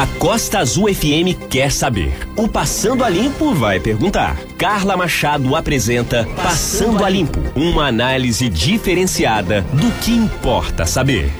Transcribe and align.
A 0.00 0.06
Costa 0.18 0.60
Azul 0.60 0.88
FM 0.88 1.36
quer 1.50 1.70
saber. 1.70 2.14
O 2.34 2.48
Passando 2.48 3.04
a 3.04 3.08
Limpo 3.10 3.54
vai 3.54 3.78
perguntar. 3.78 4.34
Carla 4.56 4.96
Machado 4.96 5.54
apresenta 5.54 6.26
Passando 6.42 7.04
a 7.04 7.08
Limpo, 7.10 7.38
uma 7.54 7.88
análise 7.88 8.48
diferenciada 8.48 9.60
do 9.60 9.92
que 10.00 10.10
importa 10.10 10.86
saber. 10.86 11.30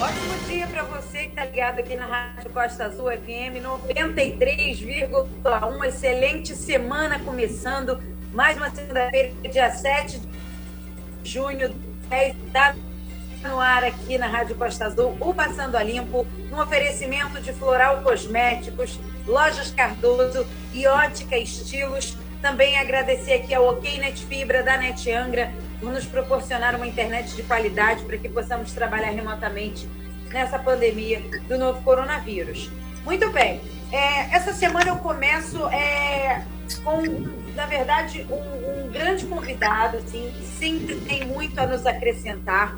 Ótimo 0.00 0.34
dia 0.48 0.66
para 0.66 0.82
você 0.82 1.18
que 1.18 1.28
está 1.28 1.44
ligado 1.44 1.78
aqui 1.78 1.94
na 1.94 2.04
Rádio 2.04 2.50
Costa 2.50 2.86
Azul 2.86 3.12
FM 3.12 3.62
93,1. 3.62 5.84
Excelente 5.84 6.56
semana 6.56 7.20
começando. 7.20 8.02
Mais 8.34 8.56
uma 8.56 8.70
segunda-feira, 8.70 9.30
dia 9.48 9.70
7 9.70 10.20
de 11.22 11.30
junho, 11.30 11.72
10 12.10 12.34
da 12.52 12.74
no 13.42 13.60
ar 13.60 13.84
aqui 13.84 14.18
na 14.18 14.26
Rádio 14.26 14.56
Costa 14.56 14.86
Azul, 14.86 15.16
o 15.20 15.32
Passando 15.32 15.76
a 15.76 15.82
Limpo, 15.82 16.26
um 16.52 16.60
oferecimento 16.60 17.40
de 17.40 17.52
Floral 17.52 18.02
Cosméticos, 18.02 18.98
Lojas 19.26 19.70
Cardoso 19.70 20.46
e 20.72 20.86
Ótica 20.86 21.36
Estilos. 21.36 22.16
Também 22.42 22.78
agradecer 22.78 23.34
aqui 23.34 23.54
ao 23.54 23.68
OK 23.68 23.98
Net 23.98 24.24
Fibra 24.24 24.62
da 24.62 24.76
Net 24.76 25.10
Angra 25.10 25.52
por 25.80 25.92
nos 25.92 26.04
proporcionar 26.04 26.74
uma 26.74 26.86
internet 26.86 27.34
de 27.34 27.42
qualidade 27.42 28.04
para 28.04 28.16
que 28.16 28.28
possamos 28.28 28.72
trabalhar 28.72 29.10
remotamente 29.10 29.88
nessa 30.30 30.58
pandemia 30.58 31.22
do 31.48 31.58
novo 31.58 31.82
coronavírus. 31.82 32.70
Muito 33.04 33.30
bem, 33.30 33.60
é, 33.90 34.34
essa 34.34 34.52
semana 34.52 34.90
eu 34.90 34.96
começo 34.96 35.66
é, 35.68 36.44
com, 36.84 37.02
na 37.54 37.66
verdade, 37.66 38.26
um, 38.30 38.84
um 38.84 38.88
grande 38.90 39.26
convidado, 39.26 39.96
assim, 39.98 40.32
que 40.36 40.44
sempre 40.44 40.96
tem 40.96 41.24
muito 41.26 41.58
a 41.58 41.66
nos 41.66 41.86
acrescentar 41.86 42.76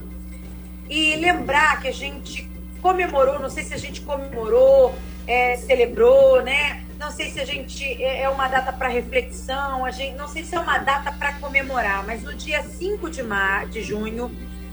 e 0.91 1.17
lembrar 1.17 1.81
que 1.81 1.87
a 1.87 1.93
gente 1.93 2.51
comemorou, 2.83 3.39
não 3.39 3.49
sei 3.49 3.63
se 3.63 3.73
a 3.73 3.79
gente 3.79 4.01
comemorou, 4.01 4.93
é, 5.27 5.57
celebrou, 5.57 6.43
né? 6.43 6.83
Não 6.99 7.13
sei 7.13 7.31
se 7.31 7.39
a 7.39 7.47
gente 7.47 7.85
é, 8.03 8.23
é 8.23 8.29
uma 8.29 8.49
data 8.49 8.73
para 8.73 8.89
reflexão, 8.89 9.85
a 9.85 9.93
gente 9.93 10.17
não 10.17 10.27
sei 10.27 10.43
se 10.45 10.57
é 10.57 10.59
uma 10.59 10.79
data 10.79 11.13
para 11.13 11.35
comemorar, 11.35 12.05
mas 12.05 12.25
no 12.25 12.35
dia 12.35 12.65
5 12.65 13.09
de, 13.09 13.23
mar, 13.23 13.67
de 13.67 13.83
junho, 13.83 14.29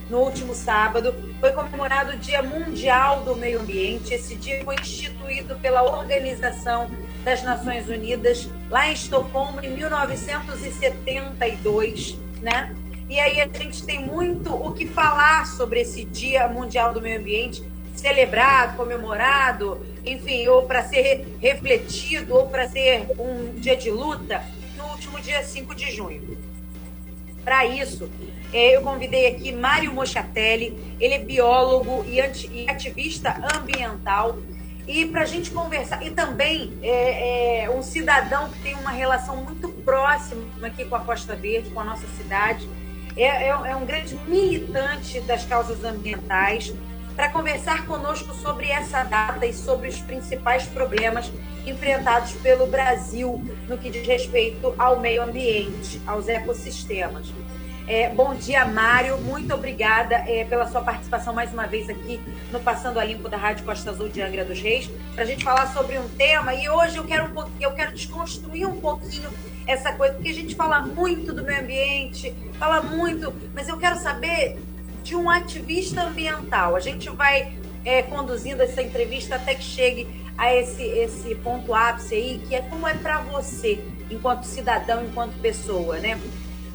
no 0.09 0.19
último 0.19 0.55
sábado, 0.55 1.13
foi 1.39 1.51
comemorado 1.51 2.13
o 2.13 2.17
Dia 2.17 2.41
Mundial 2.41 3.23
do 3.23 3.35
Meio 3.35 3.59
Ambiente. 3.59 4.13
Esse 4.13 4.35
dia 4.35 4.63
foi 4.63 4.75
instituído 4.75 5.57
pela 5.57 5.83
Organização 5.83 6.89
das 7.23 7.43
Nações 7.43 7.89
Unidas 7.89 8.49
lá 8.69 8.87
em 8.87 8.93
Estocolmo 8.93 9.59
em 9.61 9.69
1972, 9.69 12.17
né? 12.41 12.73
E 13.09 13.19
aí 13.19 13.39
a 13.39 13.47
gente 13.47 13.83
tem 13.83 14.05
muito 14.05 14.53
o 14.53 14.73
que 14.73 14.85
falar 14.85 15.47
sobre 15.47 15.81
esse 15.81 16.03
Dia 16.03 16.47
Mundial 16.49 16.93
do 16.93 17.01
Meio 17.01 17.19
Ambiente, 17.19 17.63
celebrado, 17.95 18.75
comemorado, 18.75 19.85
enfim, 20.05 20.47
ou 20.47 20.63
para 20.63 20.83
ser 20.83 21.25
refletido, 21.41 22.35
ou 22.35 22.47
para 22.47 22.67
ser 22.67 23.07
um 23.17 23.53
dia 23.59 23.77
de 23.77 23.89
luta, 23.89 24.43
no 24.75 24.85
último 24.87 25.19
dia 25.21 25.41
5 25.41 25.73
de 25.73 25.89
junho. 25.89 26.37
Para 27.45 27.65
isso, 27.65 28.09
é, 28.51 28.75
eu 28.75 28.81
convidei 28.81 29.27
aqui 29.27 29.53
Mário 29.53 29.93
Mochatelli, 29.93 30.77
ele 30.99 31.13
é 31.13 31.19
biólogo 31.19 32.05
e, 32.05 32.19
ativista 32.69 33.41
ambiental, 33.55 34.37
e 34.85 35.05
para 35.05 35.21
a 35.21 35.25
gente 35.25 35.51
conversar, 35.51 36.05
e 36.05 36.11
também 36.11 36.73
é, 36.81 37.63
é, 37.63 37.69
um 37.69 37.81
cidadão 37.81 38.49
que 38.49 38.59
tem 38.59 38.73
uma 38.75 38.91
relação 38.91 39.37
muito 39.37 39.69
próxima 39.69 40.43
aqui 40.61 40.85
com 40.85 40.95
a 40.95 40.99
Costa 40.99 41.35
Verde, 41.35 41.69
com 41.69 41.79
a 41.79 41.83
nossa 41.83 42.07
cidade, 42.17 42.67
é, 43.17 43.43
é, 43.43 43.47
é 43.47 43.75
um 43.75 43.85
grande 43.85 44.15
militante 44.27 45.19
das 45.21 45.43
causas 45.43 45.83
ambientais, 45.83 46.73
para 47.15 47.29
conversar 47.29 47.87
conosco 47.87 48.31
sobre 48.35 48.69
essa 48.69 49.03
data 49.03 49.43
e 49.43 49.51
sobre 49.51 49.89
os 49.89 49.99
principais 49.99 50.67
problemas 50.67 51.31
enfrentados 51.65 52.31
pelo 52.33 52.67
Brasil 52.67 53.43
no 53.67 53.75
que 53.75 53.89
diz 53.89 54.05
respeito 54.05 54.75
ao 54.77 54.99
meio 54.99 55.23
ambiente, 55.23 55.99
aos 56.05 56.27
ecossistemas. 56.27 57.33
É, 57.87 58.09
bom 58.09 58.35
dia, 58.35 58.65
Mário. 58.65 59.17
Muito 59.17 59.53
obrigada 59.53 60.15
é, 60.27 60.43
pela 60.43 60.67
sua 60.67 60.81
participação 60.81 61.33
mais 61.33 61.51
uma 61.53 61.65
vez 61.65 61.89
aqui 61.89 62.19
no 62.51 62.59
Passando 62.59 62.99
a 62.99 63.03
Limpo 63.03 63.29
da 63.29 63.37
Rádio 63.37 63.65
Costa 63.65 63.89
Azul 63.89 64.09
de 64.09 64.21
Angra 64.21 64.45
dos 64.45 64.61
Reis, 64.61 64.89
para 65.15 65.23
a 65.23 65.25
gente 65.25 65.43
falar 65.43 65.67
sobre 65.73 65.97
um 65.97 66.07
tema. 66.09 66.53
E 66.53 66.69
hoje 66.69 66.97
eu 66.97 67.05
quero, 67.05 67.25
um 67.25 67.49
eu 67.59 67.71
quero 67.71 67.93
desconstruir 67.93 68.67
um 68.67 68.79
pouquinho 68.79 69.29
essa 69.67 69.91
coisa, 69.93 70.13
porque 70.15 70.29
a 70.29 70.33
gente 70.33 70.55
fala 70.55 70.81
muito 70.81 71.33
do 71.33 71.43
meio 71.43 71.59
ambiente, 71.59 72.33
fala 72.57 72.81
muito, 72.81 73.33
mas 73.53 73.67
eu 73.67 73.77
quero 73.77 73.99
saber 73.99 74.57
de 75.03 75.15
um 75.15 75.29
ativista 75.29 76.03
ambiental. 76.03 76.75
A 76.75 76.79
gente 76.79 77.09
vai 77.09 77.57
é, 77.85 78.01
conduzindo 78.01 78.63
essa 78.63 78.81
entrevista 78.81 79.35
até 79.35 79.53
que 79.53 79.63
chegue 79.63 80.07
a 80.37 80.53
esse, 80.53 80.83
esse 80.83 81.35
ponto 81.35 81.73
ápice 81.73 82.15
aí, 82.15 82.41
que 82.47 82.55
é 82.55 82.61
como 82.61 82.87
é 82.87 82.93
para 82.93 83.19
você, 83.21 83.83
enquanto 84.09 84.43
cidadão, 84.43 85.03
enquanto 85.03 85.33
pessoa, 85.41 85.97
né? 85.97 86.19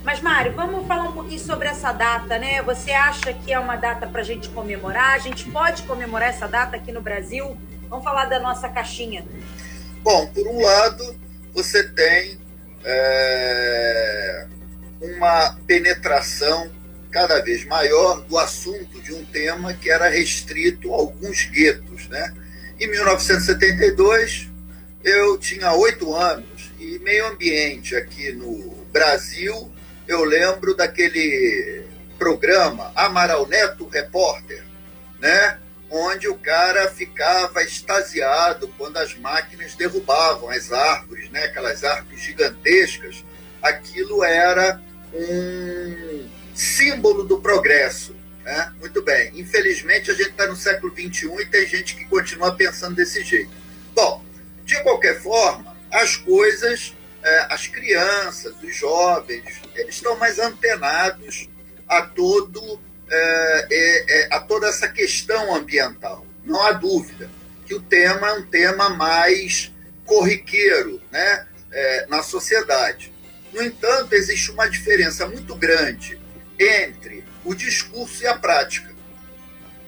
Mas, 0.04 0.20
Mário, 0.20 0.52
vamos 0.52 0.86
falar 0.86 1.04
um 1.04 1.12
pouquinho 1.12 1.38
sobre 1.38 1.68
essa 1.68 1.92
data, 1.92 2.36
né? 2.36 2.60
Você 2.62 2.90
acha 2.90 3.32
que 3.32 3.52
é 3.52 3.58
uma 3.58 3.76
data 3.76 4.06
para 4.06 4.20
a 4.20 4.24
gente 4.24 4.48
comemorar? 4.48 5.14
A 5.14 5.18
gente 5.18 5.48
pode 5.48 5.84
comemorar 5.84 6.28
essa 6.28 6.48
data 6.48 6.76
aqui 6.76 6.90
no 6.90 7.00
Brasil? 7.00 7.56
Vamos 7.88 8.04
falar 8.04 8.24
da 8.24 8.40
nossa 8.40 8.68
caixinha. 8.68 9.24
Bom, 10.02 10.26
por 10.28 10.46
um 10.48 10.60
lado, 10.60 11.14
você 11.54 11.88
tem 11.90 12.41
é, 12.84 14.46
uma 15.00 15.56
penetração 15.66 16.70
cada 17.10 17.40
vez 17.42 17.64
maior 17.66 18.22
do 18.22 18.38
assunto 18.38 19.00
de 19.02 19.12
um 19.12 19.24
tema 19.26 19.74
que 19.74 19.90
era 19.90 20.08
restrito 20.08 20.92
a 20.92 20.96
alguns 20.96 21.44
guetos. 21.44 22.08
Né? 22.08 22.34
Em 22.80 22.88
1972, 22.88 24.48
eu 25.04 25.38
tinha 25.38 25.72
oito 25.72 26.14
anos 26.14 26.72
e 26.80 26.98
meio 27.00 27.26
ambiente 27.26 27.94
aqui 27.94 28.32
no 28.32 28.74
Brasil, 28.92 29.70
eu 30.08 30.24
lembro 30.24 30.74
daquele 30.74 31.84
programa 32.18 32.92
Amaral 32.94 33.46
Neto 33.46 33.88
Repórter, 33.88 34.62
né? 35.20 35.58
Onde 35.92 36.26
o 36.26 36.34
cara 36.34 36.88
ficava 36.88 37.62
extasiado 37.62 38.66
quando 38.78 38.96
as 38.96 39.14
máquinas 39.18 39.74
derrubavam 39.74 40.48
as 40.48 40.72
árvores, 40.72 41.30
né? 41.30 41.44
aquelas 41.44 41.84
árvores 41.84 42.18
gigantescas. 42.22 43.22
Aquilo 43.62 44.24
era 44.24 44.80
um 45.12 46.26
símbolo 46.54 47.24
do 47.24 47.40
progresso. 47.40 48.16
Né? 48.42 48.72
Muito 48.80 49.02
bem. 49.02 49.32
Infelizmente, 49.38 50.10
a 50.10 50.14
gente 50.14 50.30
está 50.30 50.46
no 50.46 50.56
século 50.56 50.90
XXI 50.90 51.42
e 51.42 51.46
tem 51.46 51.66
gente 51.66 51.94
que 51.94 52.06
continua 52.06 52.54
pensando 52.54 52.96
desse 52.96 53.22
jeito. 53.22 53.50
Bom, 53.94 54.24
de 54.64 54.82
qualquer 54.82 55.20
forma, 55.20 55.76
as 55.90 56.16
coisas, 56.16 56.94
é, 57.22 57.46
as 57.50 57.66
crianças, 57.66 58.54
os 58.62 58.74
jovens, 58.74 59.60
eles 59.74 59.96
estão 59.96 60.16
mais 60.16 60.38
antenados 60.38 61.50
a 61.86 62.00
todo 62.00 62.80
é, 63.14 63.66
é, 63.70 64.04
é, 64.08 64.28
a 64.34 64.40
toda 64.40 64.66
essa 64.66 64.88
questão 64.88 65.54
ambiental. 65.54 66.26
Não 66.44 66.60
há 66.62 66.72
dúvida 66.72 67.30
que 67.66 67.74
o 67.74 67.80
tema 67.80 68.28
é 68.28 68.32
um 68.32 68.46
tema 68.46 68.88
mais 68.88 69.70
corriqueiro 70.06 71.00
né, 71.10 71.46
é, 71.70 72.06
na 72.08 72.22
sociedade. 72.22 73.12
No 73.52 73.62
entanto, 73.62 74.14
existe 74.14 74.50
uma 74.50 74.66
diferença 74.66 75.26
muito 75.26 75.54
grande 75.54 76.18
entre 76.58 77.22
o 77.44 77.54
discurso 77.54 78.22
e 78.22 78.26
a 78.26 78.36
prática. 78.36 78.90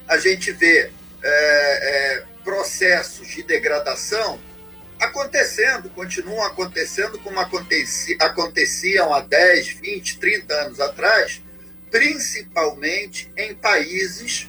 A 0.06 0.18
gente 0.18 0.52
vê 0.52 0.90
é, 1.22 1.26
é, 1.26 2.24
processos 2.44 3.26
de 3.28 3.42
degradação 3.42 4.38
acontecendo, 5.00 5.88
continuam 5.90 6.44
acontecendo 6.44 7.18
como 7.18 7.40
acontecia, 7.40 8.16
aconteciam 8.20 9.14
há 9.14 9.20
10, 9.20 9.68
20, 9.80 10.18
30 10.18 10.54
anos 10.54 10.80
atrás, 10.80 11.42
principalmente 11.94 13.30
em 13.36 13.54
países 13.54 14.48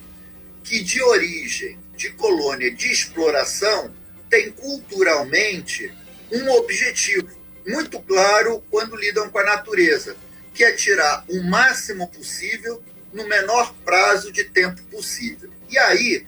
que, 0.64 0.82
de 0.82 1.00
origem 1.04 1.78
de 1.96 2.10
colônia 2.14 2.72
de 2.72 2.92
exploração, 2.92 3.94
têm 4.32 4.50
culturalmente 4.50 5.94
um 6.32 6.50
objetivo 6.54 7.30
muito 7.68 8.00
claro 8.00 8.64
quando 8.72 8.96
lidam 8.96 9.30
com 9.30 9.38
a 9.38 9.44
natureza, 9.44 10.18
que 10.56 10.64
é 10.64 10.72
tirar 10.72 11.24
o 11.30 11.44
máximo 11.44 12.08
possível 12.08 12.84
no 13.14 13.28
menor 13.28 13.76
prazo 13.86 14.32
de 14.32 14.46
tempo 14.46 14.82
possível. 14.86 15.52
E 15.70 15.78
aí, 15.78 16.26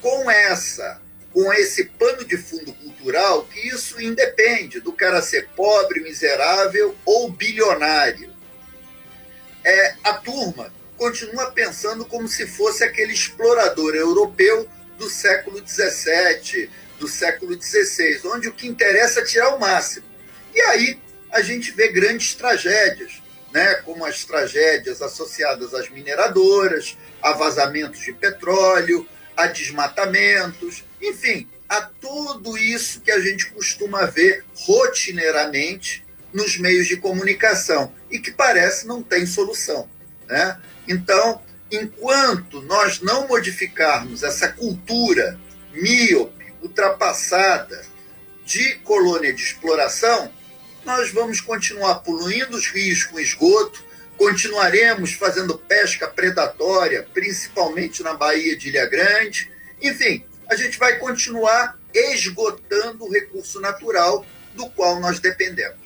com 0.00 0.30
essa, 0.30 1.02
com 1.32 1.52
esse 1.52 1.86
pano 1.86 2.24
de 2.24 2.36
fundo 2.36 2.72
cultural, 2.74 3.44
que 3.46 3.66
isso 3.66 4.00
independe 4.00 4.78
do 4.78 4.92
cara 4.92 5.20
ser 5.20 5.48
pobre, 5.48 5.98
miserável 5.98 6.96
ou 7.04 7.28
bilionário 7.28 8.30
é, 9.64 9.94
a 10.04 10.14
turma 10.14 10.72
continua 10.96 11.50
pensando 11.50 12.04
como 12.04 12.28
se 12.28 12.46
fosse 12.46 12.84
aquele 12.84 13.12
explorador 13.12 13.94
europeu 13.94 14.68
do 14.98 15.08
século 15.08 15.66
XVII, 15.66 16.68
do 16.98 17.08
século 17.08 17.60
XVI, 17.60 18.20
onde 18.26 18.48
o 18.48 18.52
que 18.52 18.68
interessa 18.68 19.20
é 19.20 19.24
tirar 19.24 19.54
o 19.54 19.58
máximo. 19.58 20.04
E 20.54 20.60
aí 20.60 20.98
a 21.32 21.40
gente 21.40 21.70
vê 21.72 21.88
grandes 21.88 22.34
tragédias, 22.34 23.22
né, 23.52 23.76
como 23.76 24.04
as 24.04 24.24
tragédias 24.24 25.00
associadas 25.00 25.72
às 25.74 25.88
mineradoras, 25.88 26.96
a 27.22 27.32
vazamentos 27.32 28.00
de 28.00 28.12
petróleo, 28.12 29.08
a 29.36 29.46
desmatamentos, 29.46 30.84
enfim, 31.00 31.48
a 31.68 31.80
tudo 31.80 32.58
isso 32.58 33.00
que 33.00 33.10
a 33.10 33.20
gente 33.20 33.50
costuma 33.52 34.04
ver 34.04 34.44
rotineiramente 34.54 36.04
nos 36.32 36.58
meios 36.58 36.86
de 36.86 36.96
comunicação 36.96 37.92
e 38.10 38.18
que 38.18 38.30
parece 38.30 38.86
não 38.86 39.02
tem 39.02 39.26
solução. 39.26 39.88
Né? 40.28 40.58
Então, 40.86 41.40
enquanto 41.70 42.60
nós 42.62 43.00
não 43.00 43.28
modificarmos 43.28 44.22
essa 44.22 44.48
cultura 44.48 45.38
míope, 45.72 46.52
ultrapassada 46.62 47.82
de 48.44 48.74
colônia 48.76 49.32
de 49.32 49.42
exploração, 49.42 50.30
nós 50.84 51.10
vamos 51.10 51.40
continuar 51.40 51.96
poluindo 51.96 52.56
os 52.56 52.66
rios 52.66 53.04
com 53.04 53.18
esgoto, 53.18 53.84
continuaremos 54.16 55.12
fazendo 55.12 55.56
pesca 55.56 56.08
predatória, 56.08 57.06
principalmente 57.14 58.02
na 58.02 58.14
Baía 58.14 58.56
de 58.56 58.68
Ilha 58.68 58.86
Grande. 58.86 59.50
Enfim, 59.80 60.24
a 60.48 60.56
gente 60.56 60.78
vai 60.78 60.98
continuar 60.98 61.78
esgotando 61.94 63.04
o 63.04 63.12
recurso 63.12 63.60
natural 63.60 64.26
do 64.54 64.68
qual 64.70 65.00
nós 65.00 65.20
dependemos. 65.20 65.79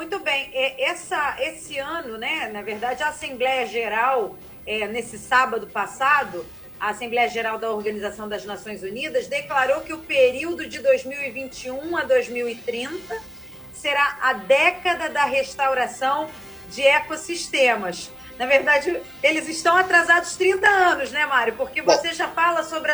Muito 0.00 0.18
bem. 0.20 0.50
Essa, 0.78 1.36
esse 1.40 1.76
ano, 1.76 2.16
né, 2.16 2.48
na 2.50 2.62
verdade, 2.62 3.02
a 3.02 3.08
Assembleia 3.08 3.66
Geral, 3.66 4.34
é, 4.66 4.88
nesse 4.88 5.18
sábado 5.18 5.66
passado, 5.66 6.46
a 6.80 6.88
Assembleia 6.88 7.28
Geral 7.28 7.58
da 7.58 7.70
Organização 7.70 8.26
das 8.26 8.46
Nações 8.46 8.82
Unidas 8.82 9.26
declarou 9.26 9.82
que 9.82 9.92
o 9.92 9.98
período 9.98 10.66
de 10.66 10.78
2021 10.78 11.98
a 11.98 12.04
2030 12.04 13.14
será 13.74 14.16
a 14.22 14.32
década 14.32 15.10
da 15.10 15.26
restauração 15.26 16.30
de 16.70 16.80
ecossistemas. 16.80 18.10
Na 18.38 18.46
verdade, 18.46 18.98
eles 19.22 19.50
estão 19.50 19.76
atrasados 19.76 20.34
30 20.34 20.66
anos, 20.66 21.12
né, 21.12 21.26
Mário? 21.26 21.52
Porque 21.56 21.82
você 21.82 22.14
já 22.14 22.26
fala 22.28 22.62
sobre 22.62 22.90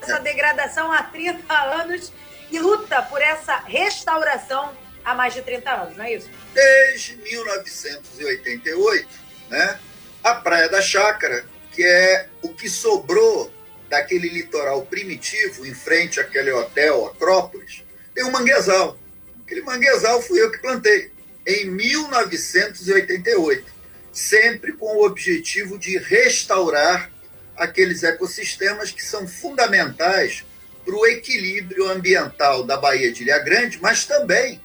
essa 0.00 0.18
degradação 0.18 0.90
há 0.90 1.02
30 1.02 1.52
anos 1.52 2.10
e 2.50 2.58
luta 2.58 3.02
por 3.02 3.20
essa 3.20 3.56
restauração 3.66 4.87
há 5.08 5.14
mais 5.14 5.32
de 5.32 5.42
30 5.42 5.70
anos, 5.70 5.96
não 5.96 6.04
é 6.04 6.14
isso? 6.14 6.28
Desde 6.52 7.16
1988, 7.16 9.08
né? 9.48 9.80
A 10.22 10.34
Praia 10.34 10.68
da 10.68 10.82
Chácara, 10.82 11.44
que 11.72 11.82
é 11.82 12.26
o 12.42 12.50
que 12.50 12.68
sobrou 12.68 13.50
daquele 13.88 14.28
litoral 14.28 14.84
primitivo 14.84 15.64
em 15.64 15.72
frente 15.74 16.20
àquele 16.20 16.52
hotel 16.52 17.06
Acrópolis, 17.06 17.82
tem 18.14 18.24
um 18.24 18.30
manguezal. 18.30 18.98
Aquele 19.44 19.62
manguezal 19.62 20.20
fui 20.20 20.42
eu 20.42 20.50
que 20.50 20.58
plantei 20.58 21.10
em 21.46 21.70
1988, 21.70 23.64
sempre 24.12 24.72
com 24.72 24.96
o 24.96 25.06
objetivo 25.06 25.78
de 25.78 25.96
restaurar 25.96 27.10
aqueles 27.56 28.02
ecossistemas 28.02 28.90
que 28.90 29.02
são 29.02 29.26
fundamentais 29.26 30.44
para 30.84 30.94
o 30.94 31.06
equilíbrio 31.06 31.88
ambiental 31.88 32.62
da 32.62 32.76
Baía 32.76 33.10
de 33.10 33.22
Ilha 33.22 33.38
Grande, 33.38 33.78
mas 33.80 34.04
também 34.04 34.60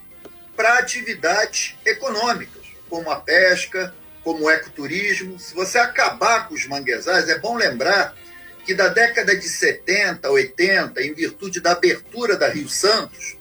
para 0.56 0.78
atividades 0.78 1.76
econômicas, 1.84 2.62
como 2.88 3.10
a 3.10 3.20
pesca, 3.20 3.94
como 4.22 4.44
o 4.44 4.50
ecoturismo. 4.50 5.38
Se 5.38 5.54
você 5.54 5.78
acabar 5.78 6.48
com 6.48 6.54
os 6.54 6.66
manguezais, 6.66 7.28
é 7.28 7.38
bom 7.38 7.56
lembrar 7.56 8.16
que 8.64 8.74
da 8.74 8.88
década 8.88 9.36
de 9.36 9.46
70, 9.48 10.30
80, 10.30 11.02
em 11.02 11.12
virtude 11.12 11.60
da 11.60 11.72
abertura 11.72 12.36
da 12.36 12.48
Rio 12.48 12.68
Santos, 12.68 13.36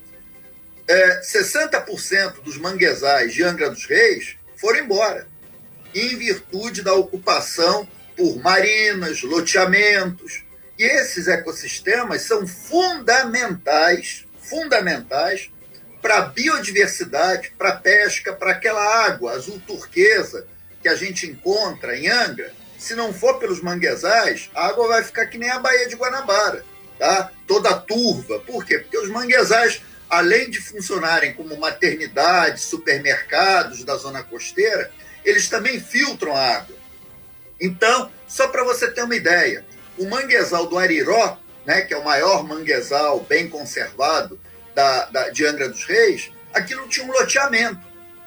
é, 0.88 1.22
60% 1.22 2.42
dos 2.42 2.58
manguezais 2.58 3.34
de 3.34 3.42
Angra 3.44 3.70
dos 3.70 3.86
Reis 3.86 4.36
foram 4.58 4.80
embora, 4.80 5.28
em 5.96 6.18
virtude 6.18 6.82
da 6.82 6.94
ocupação 6.94 7.88
por 8.18 8.38
marinas, 8.42 9.22
loteamentos. 9.22 10.44
E 10.78 10.84
esses 10.84 11.28
ecossistemas 11.28 12.24
são 12.24 12.46
fundamentais, 12.46 14.26
fundamentais 14.40 15.50
para 16.04 16.18
a 16.18 16.22
biodiversidade, 16.24 17.54
para 17.58 17.70
a 17.70 17.78
pesca, 17.78 18.34
para 18.34 18.52
aquela 18.52 19.06
água 19.06 19.32
azul 19.32 19.60
turquesa 19.66 20.46
que 20.82 20.90
a 20.90 20.96
gente 20.96 21.26
encontra 21.26 21.98
em 21.98 22.10
Angra. 22.10 22.52
Se 22.78 22.94
não 22.94 23.14
for 23.14 23.40
pelos 23.40 23.62
manguezais, 23.62 24.50
a 24.54 24.68
água 24.68 24.90
vai 24.90 25.02
ficar 25.02 25.28
que 25.28 25.38
nem 25.38 25.50
a 25.50 25.60
Baía 25.60 25.88
de 25.88 25.96
Guanabara, 25.96 26.66
tá? 27.00 27.32
Toda 27.48 27.80
turva. 27.80 28.38
Por 28.42 28.66
quê? 28.66 28.80
Porque 28.80 28.98
os 28.98 29.10
manguezais, 29.10 29.82
além 30.10 30.50
de 30.50 30.60
funcionarem 30.60 31.34
como 31.34 31.58
maternidades, 31.58 32.64
supermercados 32.64 33.86
da 33.86 33.96
zona 33.96 34.22
costeira, 34.22 34.92
eles 35.24 35.48
também 35.48 35.80
filtram 35.80 36.36
a 36.36 36.58
água. 36.58 36.76
Então, 37.62 38.12
só 38.28 38.50
para 38.50 38.66
você 38.66 38.92
ter 38.92 39.04
uma 39.04 39.16
ideia, 39.16 39.66
o 39.98 40.06
manguezal 40.10 40.68
do 40.68 40.78
Ariró, 40.78 41.38
né, 41.66 41.84
que 41.84 41.94
é 41.94 41.98
o 41.98 42.04
maior 42.04 42.44
manguezal 42.44 43.22
bem 43.22 43.48
conservado 43.48 44.38
da, 44.74 45.06
da, 45.06 45.30
de 45.30 45.46
Angra 45.46 45.70
dos 45.70 45.86
Reis, 45.86 46.32
aquilo 46.54 46.88
tinha 46.88 47.06
um 47.06 47.12
loteamento, 47.12 47.80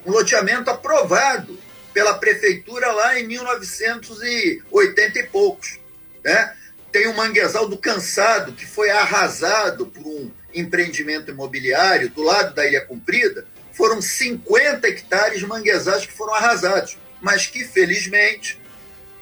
um 0.04 0.10
loteamento 0.10 0.70
aprovado 0.70 1.58
pela 1.92 2.18
prefeitura 2.18 2.92
lá 2.92 3.18
em 3.18 3.26
1980 3.26 5.18
e 5.18 5.26
poucos. 5.28 5.78
Né? 6.24 6.54
Tem 6.92 7.06
o 7.08 7.16
manguezal 7.16 7.68
do 7.68 7.78
Cansado, 7.78 8.52
que 8.52 8.66
foi 8.66 8.90
arrasado 8.90 9.86
por 9.86 10.06
um 10.06 10.30
empreendimento 10.54 11.30
imobiliário 11.30 12.10
do 12.10 12.22
lado 12.22 12.54
da 12.54 12.66
Ilha 12.66 12.84
Comprida. 12.84 13.46
Foram 13.72 14.00
50 14.00 14.86
hectares 14.88 15.38
de 15.38 15.46
manguezais 15.46 16.06
que 16.06 16.12
foram 16.12 16.34
arrasados, 16.34 16.98
mas 17.20 17.46
que, 17.46 17.64
felizmente, 17.64 18.58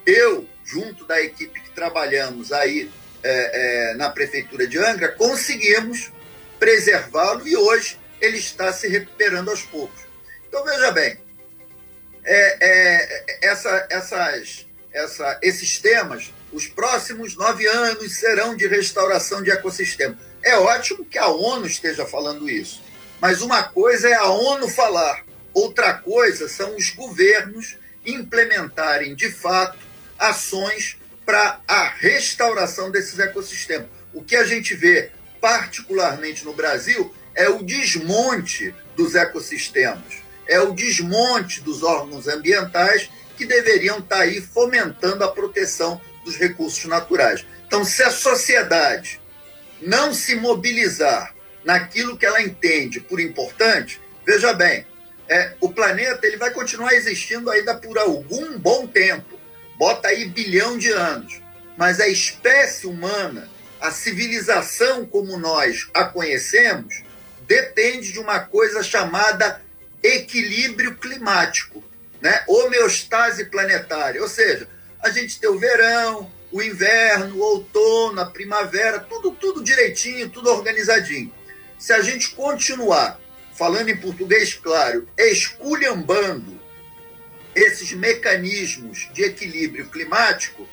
eu, 0.07 0.47
junto 0.65 1.05
da 1.05 1.21
equipe 1.21 1.61
que 1.61 1.71
trabalhamos 1.71 2.53
aí 2.53 2.91
é, 3.23 3.93
é, 3.93 3.95
na 3.95 4.11
prefeitura 4.11 4.67
de 4.67 4.79
Angra, 4.79 5.09
conseguimos 5.09 6.13
preservá-lo 6.65 7.47
e 7.47 7.55
hoje 7.55 7.99
ele 8.19 8.39
está 8.39 8.73
se 8.73 8.89
recuperando 8.89 9.51
aos 9.51 9.61
poucos. 9.65 10.01
Então 10.49 10.65
veja 10.65 10.91
bem, 10.93 11.19
é, 12.25 12.57
é, 12.59 13.49
essa, 13.49 13.87
essas, 13.91 14.67
essa, 14.91 15.39
esses 15.43 15.79
temas, 15.79 16.33
os 16.51 16.67
próximos 16.67 17.37
nove 17.37 17.67
anos 17.67 18.17
serão 18.17 18.57
de 18.57 18.67
restauração 18.67 19.43
de 19.43 19.51
ecossistema. 19.51 20.19
É 20.43 20.57
ótimo 20.57 21.05
que 21.05 21.19
a 21.19 21.29
ONU 21.29 21.67
esteja 21.67 22.07
falando 22.07 22.49
isso, 22.49 22.83
mas 23.21 23.43
uma 23.43 23.65
coisa 23.65 24.09
é 24.09 24.15
a 24.15 24.25
ONU 24.31 24.67
falar, 24.71 25.23
outra 25.53 25.93
coisa 25.93 26.49
são 26.49 26.77
os 26.77 26.89
governos 26.89 27.77
implementarem 28.07 29.15
de 29.15 29.31
fato 29.31 29.77
ações 30.19 30.97
para 31.27 31.61
a 31.69 31.89
restauração 31.89 32.91
desses 32.91 33.19
ecossistemas. 33.19 33.89
O 34.15 34.25
que 34.25 34.35
a 34.35 34.45
gente 34.45 34.75
vê 34.75 35.11
particularmente 35.45 36.43
no 36.43 36.55
Brasil, 36.55 37.15
é 37.35 37.51
o 37.51 37.63
desmonte 37.63 38.75
dos 38.97 39.15
ecossistemas, 39.15 40.23
é 40.49 40.59
o 40.59 40.73
desmonte 40.73 41.61
dos 41.61 41.83
órgãos 41.83 42.27
ambientais 42.27 43.11
que 43.37 43.45
deveriam 43.45 43.99
estar 43.99 44.21
aí 44.21 44.41
fomentando 44.41 45.23
a 45.23 45.31
proteção 45.31 46.01
dos 46.25 46.37
recursos 46.37 46.87
naturais. 46.87 47.45
Então, 47.67 47.85
se 47.85 48.03
a 48.03 48.11
sociedade 48.11 49.21
não 49.83 50.15
se 50.15 50.35
mobilizar 50.35 51.35
naquilo 51.63 52.17
que 52.17 52.25
ela 52.25 52.41
entende 52.41 52.99
por 52.99 53.21
importante, 53.21 54.01
veja 54.25 54.55
bem, 54.55 54.87
é, 55.29 55.53
o 55.61 55.69
planeta 55.69 56.27
ele 56.27 56.39
vai 56.39 56.53
continuar 56.53 56.95
existindo 56.95 57.51
ainda 57.51 57.75
por 57.75 57.99
algum 57.99 58.59
bom 58.59 58.87
tempo, 58.87 59.39
bota 59.77 60.09
aí 60.09 60.25
bilhão 60.25 60.79
de 60.79 60.91
anos, 60.91 61.39
mas 61.77 62.01
a 62.01 62.09
espécie 62.09 62.87
humana 62.87 63.53
a 63.85 63.91
civilização 63.91 65.05
como 65.05 65.37
nós 65.37 65.91
a 65.93 66.07
conhecemos 66.07 67.03
depende 67.47 68.13
de 68.13 68.19
uma 68.19 68.41
coisa 68.41 68.83
chamada 68.83 69.61
equilíbrio 70.03 70.97
climático, 70.97 71.85
né? 72.19 72.43
homeostase 72.49 73.45
planetária. 73.45 74.23
Ou 74.23 74.29
seja, 74.29 74.67
a 75.03 75.11
gente 75.11 75.39
tem 75.39 75.51
o 75.51 75.59
verão, 75.59 76.33
o 76.51 76.63
inverno, 76.63 77.37
o 77.37 77.41
outono, 77.41 78.23
a 78.23 78.25
primavera, 78.25 79.01
tudo, 79.01 79.33
tudo 79.33 79.63
direitinho, 79.63 80.31
tudo 80.31 80.49
organizadinho. 80.49 81.31
Se 81.79 81.93
a 81.93 82.01
gente 82.01 82.31
continuar, 82.31 83.21
falando 83.53 83.91
em 83.91 83.97
português 83.99 84.55
claro, 84.55 85.07
esculhambando 85.19 86.59
esses 87.55 87.93
mecanismos 87.93 89.11
de 89.13 89.25
equilíbrio 89.25 89.91
climático, 89.91 90.67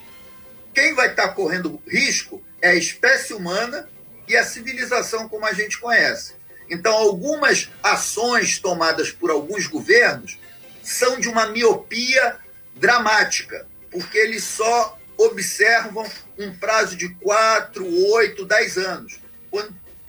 quem 0.74 0.96
vai 0.96 1.10
estar 1.10 1.28
correndo 1.34 1.82
risco 1.86 2.42
é 2.62 2.70
a 2.70 2.76
espécie 2.76 3.34
humana 3.34 3.90
e 4.28 4.38
a 4.38 4.44
civilização 4.44 5.28
como 5.28 5.46
a 5.46 5.54
gente 5.54 5.80
conhece. 5.80 6.34
Então, 6.70 6.94
algumas 6.94 7.70
ações 7.84 8.60
tomadas 8.60 9.12
por 9.12 9.30
alguns 9.30 9.68
governos 9.68 10.38
são 10.82 11.20
de 11.20 11.28
uma 11.28 11.48
miopia 11.48 12.38
dramática, 12.76 13.68
porque 13.92 14.18
eles 14.18 14.44
só 14.44 14.98
observam 15.18 16.10
um 16.38 16.56
prazo 16.58 16.96
de 16.96 17.10
4, 17.16 17.86
8, 18.14 18.46
10 18.46 18.78
anos. 18.78 19.20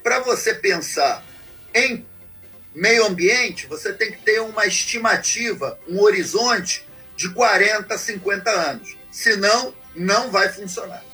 Para 0.03 0.21
você 0.21 0.55
pensar 0.55 1.25
em 1.75 2.07
meio 2.75 3.07
ambiente, 3.07 3.67
você 3.67 3.93
tem 3.93 4.13
que 4.13 4.19
ter 4.19 4.41
uma 4.41 4.67
estimativa, 4.67 5.79
um 5.89 6.01
horizonte 6.01 6.87
de 7.17 7.29
40, 7.31 7.97
50 7.99 8.51
anos. 8.51 8.97
Senão, 9.11 9.75
não 9.95 10.31
vai 10.31 10.49
funcionar. 10.49 11.05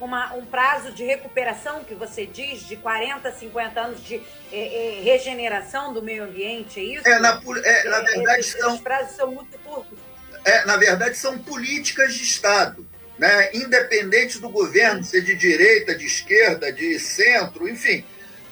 Uma, 0.00 0.34
um 0.34 0.44
prazo 0.44 0.92
de 0.92 1.04
recuperação, 1.04 1.84
que 1.84 1.94
você 1.94 2.24
diz, 2.24 2.60
de 2.66 2.76
40, 2.76 3.32
50 3.32 3.80
anos 3.80 4.04
de 4.04 4.22
é, 4.52 4.98
é, 4.98 5.02
regeneração 5.02 5.92
do 5.92 6.02
meio 6.02 6.24
ambiente, 6.24 6.78
é 6.78 6.82
isso? 6.82 7.08
É, 7.08 7.18
na, 7.18 7.40
é, 7.64 7.84
na 7.88 8.00
verdade, 8.00 8.40
esses, 8.40 8.52
são. 8.52 8.74
Os 8.74 8.80
prazos 8.80 9.16
são 9.16 9.32
muito 9.32 9.58
curtos. 9.58 9.98
É, 10.44 10.64
na 10.64 10.76
verdade, 10.76 11.16
são 11.16 11.38
políticas 11.38 12.14
de 12.14 12.22
Estado. 12.22 12.86
Né? 13.18 13.50
Independente 13.52 14.38
do 14.38 14.48
governo 14.48 15.02
ser 15.02 15.22
de 15.22 15.34
direita, 15.34 15.94
de 15.94 16.06
esquerda, 16.06 16.72
de 16.72 17.00
centro, 17.00 17.68
enfim. 17.68 18.04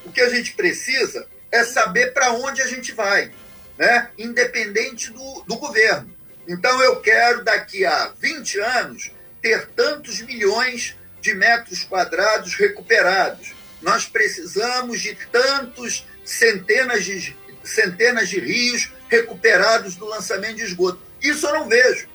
O 0.05 0.11
que 0.11 0.19
a 0.19 0.29
gente 0.29 0.53
precisa 0.53 1.25
é 1.49 1.63
saber 1.63 2.13
para 2.13 2.33
onde 2.33 2.61
a 2.61 2.67
gente 2.67 2.91
vai, 2.91 3.31
né? 3.77 4.09
independente 4.17 5.11
do, 5.11 5.43
do 5.47 5.55
governo. 5.55 6.13
Então, 6.45 6.81
eu 6.81 6.99
quero, 6.99 7.45
daqui 7.45 7.85
a 7.85 8.11
20 8.19 8.59
anos, 8.59 9.11
ter 9.41 9.67
tantos 9.67 10.21
milhões 10.21 10.97
de 11.27 11.33
metros 11.33 11.83
quadrados 11.83 12.55
recuperados. 12.55 13.53
Nós 13.81 14.05
precisamos 14.05 15.01
de 15.01 15.13
tantos 15.29 16.07
centenas 16.23 17.03
de, 17.03 17.35
centenas 17.63 18.29
de 18.29 18.39
rios 18.39 18.93
recuperados 19.09 19.95
do 19.95 20.05
lançamento 20.05 20.55
de 20.55 20.63
esgoto. 20.63 21.01
Isso 21.21 21.45
eu 21.45 21.53
não 21.53 21.67
vejo. 21.67 22.07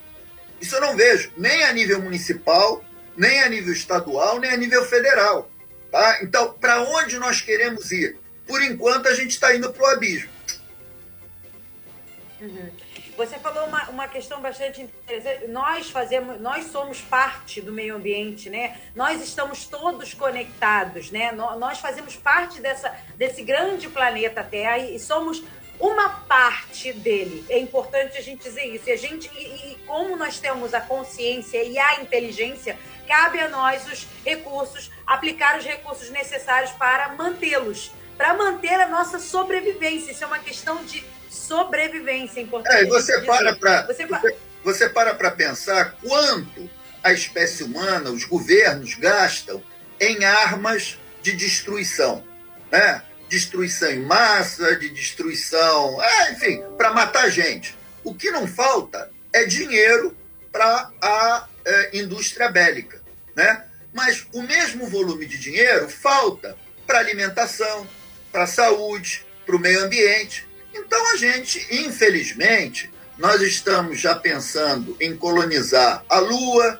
Isso 0.59 0.75
eu 0.75 0.81
não 0.81 0.95
vejo, 0.95 1.31
nem 1.37 1.63
a 1.63 1.73
nível 1.73 2.01
municipal, 2.01 2.83
nem 3.15 3.43
a 3.43 3.49
nível 3.49 3.73
estadual, 3.73 4.39
nem 4.39 4.49
a 4.49 4.57
nível 4.57 4.83
federal. 4.85 5.51
Tá? 5.91 6.19
Então, 6.23 6.53
para 6.53 6.81
onde 6.81 7.19
nós 7.19 7.39
queremos 7.41 7.91
ir? 7.91 8.17
Por 8.47 8.63
enquanto, 8.63 9.07
a 9.07 9.13
gente 9.13 9.31
está 9.31 9.55
indo 9.55 9.71
para 9.71 9.83
o 9.83 9.87
abismo. 9.87 10.29
Uhum. 12.41 12.71
Você 13.15 13.37
falou 13.37 13.65
uma, 13.65 13.89
uma 13.89 14.07
questão 14.07 14.41
bastante 14.41 14.81
interessante. 14.81 15.47
Nós 15.47 15.89
fazemos, 15.89 16.41
nós 16.41 16.65
somos 16.65 16.99
parte 17.01 17.61
do 17.61 17.71
meio 17.71 17.95
ambiente, 17.95 18.49
né? 18.49 18.77
Nós 18.95 19.21
estamos 19.21 19.65
todos 19.65 20.13
conectados, 20.13 21.11
né? 21.11 21.31
Nós 21.31 21.79
fazemos 21.79 22.15
parte 22.15 22.59
dessa, 22.59 22.95
desse 23.15 23.43
grande 23.43 23.87
planeta 23.87 24.43
Terra 24.43 24.79
e 24.79 24.99
somos 24.99 25.43
uma 25.79 26.09
parte 26.09 26.93
dele. 26.93 27.45
É 27.49 27.59
importante 27.59 28.17
a 28.17 28.21
gente 28.21 28.41
dizer 28.41 28.65
isso. 28.65 28.89
E, 28.89 28.91
a 28.91 28.97
gente, 28.97 29.29
e, 29.35 29.73
e 29.73 29.75
como 29.85 30.15
nós 30.15 30.39
temos 30.39 30.73
a 30.73 30.81
consciência 30.81 31.63
e 31.63 31.77
a 31.77 32.01
inteligência, 32.01 32.77
cabe 33.07 33.39
a 33.39 33.49
nós 33.49 33.85
os 33.91 34.07
recursos, 34.25 34.89
aplicar 35.05 35.59
os 35.59 35.65
recursos 35.65 36.09
necessários 36.09 36.71
para 36.71 37.09
mantê-los, 37.09 37.91
para 38.17 38.33
manter 38.33 38.79
a 38.79 38.87
nossa 38.87 39.19
sobrevivência. 39.19 40.11
Isso 40.11 40.23
é 40.23 40.27
uma 40.27 40.39
questão 40.39 40.83
de 40.85 41.03
sobrevivência 41.47 42.39
é 42.39 42.43
importante. 42.43 42.75
É, 42.75 42.85
você 42.85 43.21
para 43.21 43.55
para 43.55 43.81
você, 43.85 44.07
você 44.63 44.89
para 44.89 45.13
para 45.13 45.31
pensar 45.31 45.95
quanto 46.01 46.69
a 47.03 47.11
espécie 47.11 47.63
humana, 47.63 48.09
os 48.09 48.23
governos 48.23 48.95
gastam 48.95 49.61
em 49.99 50.23
armas 50.23 50.97
de 51.21 51.33
destruição, 51.33 52.23
né? 52.71 53.03
Destruição 53.27 53.89
em 53.89 54.05
massa, 54.05 54.75
de 54.75 54.89
destruição, 54.89 56.01
é, 56.01 56.31
enfim, 56.31 56.63
para 56.77 56.93
matar 56.93 57.29
gente. 57.29 57.75
O 58.03 58.13
que 58.13 58.31
não 58.31 58.47
falta 58.47 59.09
é 59.33 59.45
dinheiro 59.45 60.15
para 60.51 60.91
a 61.01 61.47
é, 61.65 61.97
indústria 61.97 62.49
bélica, 62.49 63.01
né? 63.35 63.65
Mas 63.93 64.25
o 64.33 64.41
mesmo 64.41 64.87
volume 64.87 65.25
de 65.25 65.37
dinheiro 65.37 65.89
falta 65.89 66.57
para 66.87 66.99
alimentação, 66.99 67.87
para 68.31 68.47
saúde, 68.47 69.25
para 69.45 69.55
o 69.55 69.59
meio 69.59 69.83
ambiente. 69.83 70.47
Então 70.73 71.11
a 71.11 71.17
gente, 71.17 71.65
infelizmente, 71.69 72.91
nós 73.17 73.41
estamos 73.41 73.99
já 73.99 74.15
pensando 74.15 74.97
em 74.99 75.15
colonizar 75.15 76.03
a 76.09 76.19
Lua, 76.19 76.79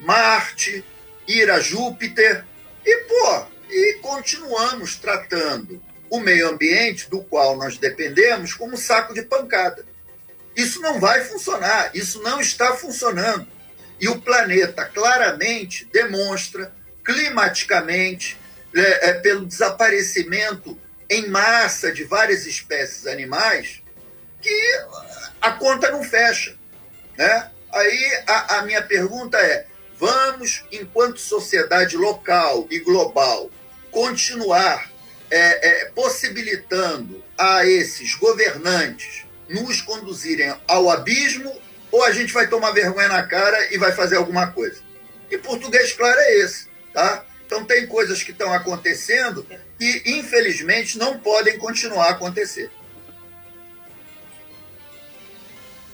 Marte, 0.00 0.84
ir 1.26 1.50
a 1.50 1.60
Júpiter 1.60 2.44
e, 2.84 2.96
pô, 3.04 3.46
e 3.70 3.94
continuamos 4.00 4.96
tratando 4.96 5.80
o 6.10 6.20
meio 6.20 6.48
ambiente 6.48 7.08
do 7.08 7.20
qual 7.22 7.56
nós 7.56 7.76
dependemos 7.76 8.54
como 8.54 8.76
saco 8.76 9.14
de 9.14 9.22
pancada. 9.22 9.84
Isso 10.56 10.80
não 10.80 10.98
vai 10.98 11.22
funcionar, 11.24 11.90
isso 11.94 12.22
não 12.22 12.40
está 12.40 12.74
funcionando. 12.74 13.46
E 14.00 14.08
o 14.08 14.20
planeta 14.20 14.84
claramente 14.84 15.84
demonstra, 15.92 16.72
climaticamente, 17.04 18.36
é, 18.74 19.10
é, 19.10 19.12
pelo 19.14 19.46
desaparecimento 19.46 20.78
em 21.08 21.28
massa 21.28 21.92
de 21.92 22.04
várias 22.04 22.46
espécies 22.46 23.06
animais 23.06 23.82
que 24.40 24.84
a 25.40 25.52
conta 25.52 25.90
não 25.90 26.02
fecha. 26.02 26.56
Né? 27.16 27.50
Aí 27.72 28.22
a, 28.26 28.58
a 28.58 28.62
minha 28.62 28.82
pergunta 28.82 29.38
é: 29.38 29.66
vamos, 29.98 30.64
enquanto 30.70 31.18
sociedade 31.18 31.96
local 31.96 32.66
e 32.70 32.78
global, 32.78 33.50
continuar 33.90 34.90
é, 35.30 35.68
é, 35.68 35.84
possibilitando 35.86 37.22
a 37.36 37.66
esses 37.66 38.14
governantes 38.14 39.24
nos 39.48 39.80
conduzirem 39.80 40.54
ao 40.66 40.90
abismo 40.90 41.58
ou 41.90 42.04
a 42.04 42.12
gente 42.12 42.32
vai 42.32 42.46
tomar 42.46 42.72
vergonha 42.72 43.08
na 43.08 43.22
cara 43.22 43.72
e 43.72 43.78
vai 43.78 43.92
fazer 43.92 44.16
alguma 44.16 44.48
coisa? 44.48 44.80
E 45.30 45.38
português 45.38 45.92
claro 45.92 46.18
é 46.18 46.36
esse, 46.36 46.68
tá? 46.92 47.24
Então 47.46 47.64
tem 47.64 47.86
coisas 47.86 48.22
que 48.22 48.30
estão 48.30 48.52
acontecendo 48.52 49.46
e, 49.80 50.18
infelizmente, 50.18 50.98
não 50.98 51.18
podem 51.18 51.58
continuar 51.58 52.08
a 52.08 52.10
acontecer. 52.10 52.70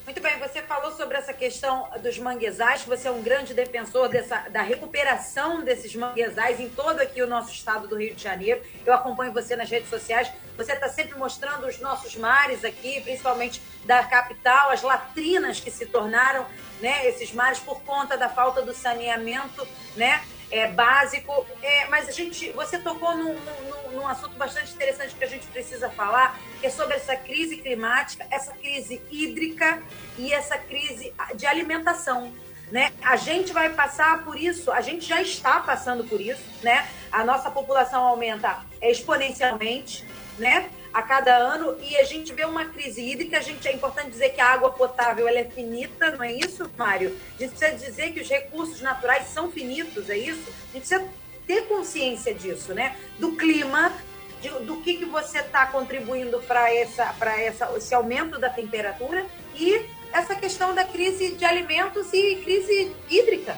Muito 0.04 0.20
bem, 0.20 0.38
você 0.38 0.60
falou 0.60 0.92
sobre 0.92 1.16
essa 1.16 1.32
questão 1.32 1.88
dos 2.02 2.18
manguezais, 2.18 2.82
que 2.82 2.88
você 2.88 3.08
é 3.08 3.10
um 3.10 3.22
grande 3.22 3.54
defensor 3.54 4.08
dessa, 4.08 4.48
da 4.50 4.60
recuperação 4.60 5.64
desses 5.64 5.96
manguezais 5.96 6.60
em 6.60 6.68
todo 6.68 7.00
aqui 7.00 7.22
o 7.22 7.26
nosso 7.26 7.50
estado 7.50 7.88
do 7.88 7.96
Rio 7.96 8.14
de 8.14 8.22
Janeiro. 8.22 8.60
Eu 8.84 8.92
acompanho 8.92 9.32
você 9.32 9.56
nas 9.56 9.70
redes 9.70 9.88
sociais. 9.88 10.30
Você 10.58 10.72
está 10.72 10.90
sempre 10.90 11.18
mostrando 11.18 11.66
os 11.66 11.80
nossos 11.80 12.14
mares 12.16 12.64
aqui, 12.64 13.00
principalmente 13.00 13.62
da 13.86 14.04
capital, 14.04 14.70
as 14.70 14.82
latrinas 14.82 15.58
que 15.58 15.70
se 15.70 15.86
tornaram 15.86 16.46
né, 16.80 17.08
esses 17.08 17.32
mares 17.32 17.58
por 17.58 17.82
conta 17.82 18.16
da 18.16 18.28
falta 18.28 18.60
do 18.60 18.74
saneamento, 18.74 19.66
né? 19.96 20.22
É, 20.54 20.68
básico. 20.68 21.44
É, 21.60 21.86
mas 21.88 22.08
a 22.08 22.12
gente, 22.12 22.50
você 22.52 22.78
tocou 22.78 23.16
num, 23.16 23.34
num, 23.34 23.92
num, 23.92 24.06
assunto 24.06 24.36
bastante 24.36 24.72
interessante 24.72 25.14
que 25.14 25.24
a 25.24 25.26
gente 25.26 25.46
precisa 25.48 25.90
falar, 25.90 26.38
que 26.60 26.66
é 26.66 26.70
sobre 26.70 26.94
essa 26.94 27.16
crise 27.16 27.56
climática, 27.56 28.24
essa 28.30 28.52
crise 28.52 29.02
hídrica 29.10 29.82
e 30.16 30.32
essa 30.32 30.56
crise 30.56 31.12
de 31.34 31.44
alimentação. 31.44 32.32
Né? 32.70 32.92
A 33.02 33.16
gente 33.16 33.52
vai 33.52 33.70
passar 33.70 34.24
por 34.24 34.38
isso, 34.38 34.70
a 34.70 34.80
gente 34.80 35.04
já 35.06 35.20
está 35.20 35.60
passando 35.60 36.04
por 36.04 36.20
isso, 36.20 36.42
né? 36.62 36.88
A 37.12 37.22
nossa 37.22 37.50
população 37.50 38.02
aumenta 38.02 38.64
exponencialmente, 38.80 40.04
né? 40.38 40.70
A 40.94 41.02
cada 41.02 41.36
ano 41.36 41.76
e 41.82 41.96
a 41.96 42.04
gente 42.04 42.32
vê 42.32 42.44
uma 42.44 42.66
crise 42.66 43.02
hídrica. 43.02 43.36
A 43.36 43.40
gente, 43.40 43.66
é 43.66 43.72
importante 43.72 44.10
dizer 44.10 44.28
que 44.30 44.40
a 44.40 44.46
água 44.46 44.70
potável 44.70 45.26
ela 45.26 45.40
é 45.40 45.44
finita, 45.44 46.12
não 46.12 46.22
é 46.22 46.32
isso, 46.32 46.70
Mário? 46.78 47.18
A 47.36 47.42
gente 47.42 47.56
precisa 47.56 47.76
dizer 47.76 48.12
que 48.12 48.20
os 48.20 48.28
recursos 48.28 48.80
naturais 48.80 49.26
são 49.26 49.50
finitos, 49.50 50.08
é 50.08 50.16
isso? 50.16 50.44
A 50.70 50.72
gente 50.72 50.88
precisa 50.88 51.04
ter 51.48 51.62
consciência 51.62 52.32
disso, 52.32 52.72
né? 52.72 52.96
Do 53.18 53.32
clima, 53.32 53.92
de, 54.40 54.48
do 54.64 54.76
que, 54.82 54.94
que 54.94 55.04
você 55.04 55.40
está 55.40 55.66
contribuindo 55.66 56.40
para 56.42 56.72
essa, 56.72 57.12
essa, 57.38 57.76
esse 57.76 57.92
aumento 57.92 58.38
da 58.38 58.48
temperatura 58.48 59.26
e 59.56 59.84
essa 60.12 60.36
questão 60.36 60.72
da 60.76 60.84
crise 60.84 61.32
de 61.32 61.44
alimentos 61.44 62.06
e 62.12 62.36
crise 62.36 62.92
hídrica. 63.10 63.56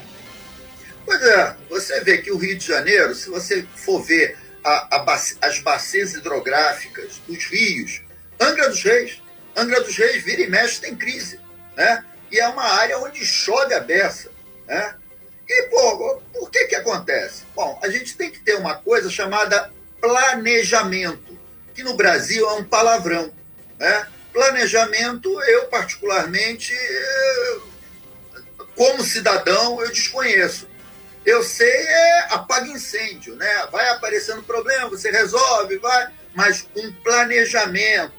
Pois 1.04 1.22
é, 1.22 1.56
você 1.68 2.00
vê 2.00 2.18
que 2.18 2.32
o 2.32 2.38
Rio 2.38 2.56
de 2.56 2.66
Janeiro, 2.66 3.14
se 3.14 3.28
você 3.28 3.62
for 3.76 4.02
ver 4.02 4.38
a, 4.66 4.96
a, 4.96 5.14
as 5.42 5.58
bacias 5.60 6.14
hidrográficas 6.14 7.20
dos 7.26 7.44
rios. 7.44 8.02
Angra 8.40 8.68
dos 8.68 8.82
Reis. 8.82 9.22
Angra 9.56 9.80
dos 9.80 9.96
Reis 9.96 10.24
vira 10.24 10.42
e 10.42 10.50
mexe 10.50 10.80
tem 10.80 10.96
crise. 10.96 11.38
Né? 11.76 12.04
E 12.32 12.40
é 12.40 12.48
uma 12.48 12.64
área 12.64 12.98
onde 12.98 13.24
chove 13.24 13.72
a 13.72 13.80
beça. 13.80 14.28
Né? 14.66 14.94
E, 15.48 15.62
pô, 15.68 16.20
por 16.32 16.50
que 16.50 16.64
que 16.64 16.74
acontece? 16.74 17.44
Bom, 17.54 17.78
a 17.80 17.88
gente 17.88 18.16
tem 18.16 18.30
que 18.30 18.40
ter 18.40 18.56
uma 18.56 18.74
coisa 18.74 19.08
chamada 19.08 19.72
planejamento, 20.00 21.38
que 21.72 21.84
no 21.84 21.94
Brasil 21.94 22.48
é 22.48 22.54
um 22.54 22.64
palavrão. 22.64 23.32
Né? 23.78 24.06
Planejamento, 24.32 25.40
eu 25.42 25.66
particularmente, 25.66 26.74
eh, 26.74 27.58
como 28.74 29.04
cidadão, 29.04 29.80
eu 29.80 29.88
desconheço. 29.90 30.68
Eu 31.26 31.42
sei 31.42 31.68
é 31.68 32.18
apaga 32.30 32.68
incêndio, 32.68 33.34
né? 33.34 33.66
Vai 33.72 33.88
aparecendo 33.88 34.44
problema, 34.44 34.88
você 34.88 35.10
resolve, 35.10 35.76
vai, 35.78 36.08
mas 36.32 36.68
um 36.76 36.92
planejamento, 36.92 38.14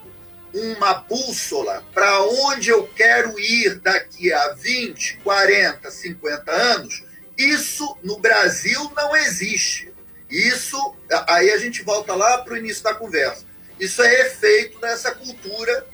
uma 0.54 0.96
bússola 0.96 1.82
para 1.94 2.22
onde 2.24 2.70
eu 2.70 2.86
quero 2.88 3.40
ir 3.40 3.76
daqui 3.76 4.34
a 4.34 4.50
20, 4.50 5.20
40, 5.24 5.90
50 5.90 6.52
anos, 6.52 7.04
isso 7.38 7.98
no 8.04 8.20
Brasil 8.20 8.92
não 8.94 9.16
existe. 9.16 9.94
Isso, 10.30 10.96
aí 11.28 11.50
a 11.52 11.58
gente 11.58 11.84
volta 11.84 12.14
lá 12.14 12.40
para 12.40 12.56
o 12.56 12.58
início 12.58 12.84
da 12.84 12.94
conversa. 12.94 13.46
Isso 13.80 14.02
é 14.02 14.22
efeito 14.22 14.82
dessa 14.82 15.16
cultura 15.16 15.88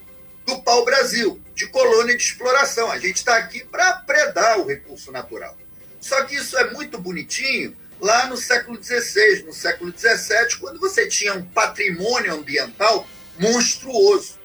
do 0.48 0.60
pau-brasil, 0.63 1.39
de 1.53 1.67
colônia 1.67 2.17
de 2.17 2.24
exploração. 2.24 2.89
A 2.89 2.98
gente 2.98 3.17
está 3.17 3.38
aqui 3.38 3.63
para 3.65 3.93
predar 3.98 4.60
o 4.60 4.65
recurso 4.65 5.12
natural. 5.12 5.55
Só 6.03 6.22
que 6.25 6.36
isso 6.36 6.57
é 6.57 6.69
muito 6.72 6.98
bonitinho 6.98 7.74
lá 8.01 8.25
no 8.25 8.36
século 8.36 8.77
XVI, 8.83 9.43
no 9.45 9.53
século 9.53 9.93
XVII, 9.98 10.57
quando 10.60 10.77
você 10.77 11.07
tinha 11.07 11.33
um 11.33 11.45
patrimônio 11.45 12.33
ambiental 12.33 13.07
monstruoso. 13.39 14.38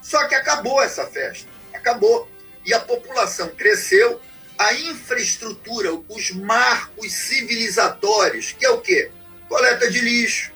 Só 0.00 0.28
que 0.28 0.36
acabou 0.36 0.80
essa 0.80 1.04
festa, 1.08 1.48
acabou. 1.74 2.30
E 2.64 2.72
a 2.72 2.78
população 2.78 3.48
cresceu, 3.48 4.20
a 4.56 4.72
infraestrutura, 4.72 5.92
os 6.08 6.30
marcos 6.30 7.12
civilizatórios, 7.12 8.52
que 8.52 8.64
é 8.64 8.70
o 8.70 8.80
quê? 8.80 9.10
Coleta 9.48 9.90
de 9.90 10.00
lixo, 10.00 10.52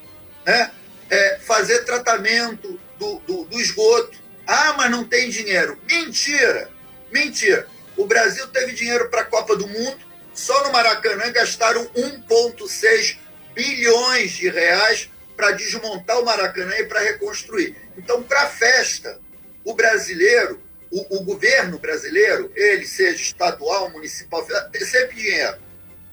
né? 0.46 0.70
É, 1.10 1.40
fazer 1.40 1.84
tratamento 1.84 2.78
do, 2.96 3.18
do, 3.26 3.44
do 3.46 3.60
esgoto. 3.60 4.16
Ah, 4.46 4.74
mas 4.76 4.88
não 4.88 5.02
tem 5.02 5.28
dinheiro. 5.30 5.76
Mentira! 5.84 6.70
Mentira. 7.10 7.66
O 7.96 8.06
Brasil 8.06 8.46
teve 8.48 8.72
dinheiro 8.72 9.10
para 9.10 9.22
a 9.22 9.24
Copa 9.24 9.56
do 9.56 9.66
Mundo, 9.66 10.03
só 10.34 10.64
no 10.64 10.72
Maracanã 10.72 11.30
gastaram 11.30 11.86
1,6 11.86 13.18
bilhões 13.54 14.32
de 14.32 14.48
reais 14.48 15.08
para 15.36 15.52
desmontar 15.52 16.20
o 16.20 16.24
Maracanã 16.24 16.76
e 16.78 16.84
para 16.84 17.00
reconstruir. 17.00 17.76
Então, 17.96 18.22
para 18.22 18.48
festa, 18.48 19.18
o 19.64 19.74
brasileiro, 19.74 20.60
o, 20.90 21.16
o, 21.16 21.24
governo 21.24 21.78
brasileiro, 21.78 22.52
ele 22.54 22.86
seja 22.86 23.22
estadual, 23.22 23.90
municipal, 23.90 24.46
sempre 24.80 25.16
dinheiro. 25.16 25.56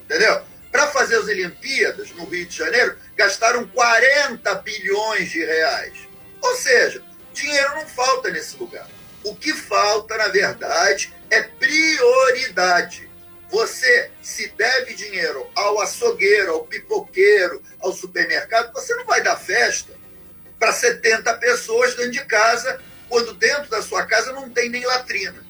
Entendeu? 0.01 0.41
Para 0.71 0.87
fazer 0.87 1.17
as 1.17 1.25
Olimpíadas 1.25 2.11
no 2.11 2.25
Rio 2.25 2.45
de 2.45 2.57
Janeiro, 2.57 2.95
gastaram 3.15 3.67
40 3.67 4.55
bilhões 4.55 5.29
de 5.29 5.43
reais. 5.43 5.93
Ou 6.41 6.55
seja, 6.55 7.03
dinheiro 7.33 7.75
não 7.75 7.87
falta 7.87 8.29
nesse 8.29 8.55
lugar. 8.57 8.87
O 9.23 9.35
que 9.35 9.53
falta, 9.53 10.17
na 10.17 10.29
verdade, 10.29 11.13
é 11.29 11.43
prioridade. 11.43 13.10
Você 13.51 14.09
se 14.21 14.47
deve 14.49 14.93
dinheiro 14.93 15.45
ao 15.53 15.81
açougueiro, 15.81 16.53
ao 16.53 16.65
pipoqueiro, 16.65 17.61
ao 17.81 17.91
supermercado, 17.91 18.71
você 18.73 18.95
não 18.95 19.05
vai 19.05 19.21
dar 19.21 19.35
festa 19.35 19.93
para 20.57 20.71
70 20.71 21.33
pessoas 21.37 21.95
dentro 21.95 22.11
de 22.11 22.25
casa, 22.25 22.81
quando 23.09 23.33
dentro 23.33 23.69
da 23.69 23.81
sua 23.81 24.05
casa 24.05 24.31
não 24.31 24.49
tem 24.49 24.69
nem 24.69 24.85
latrina. 24.85 25.45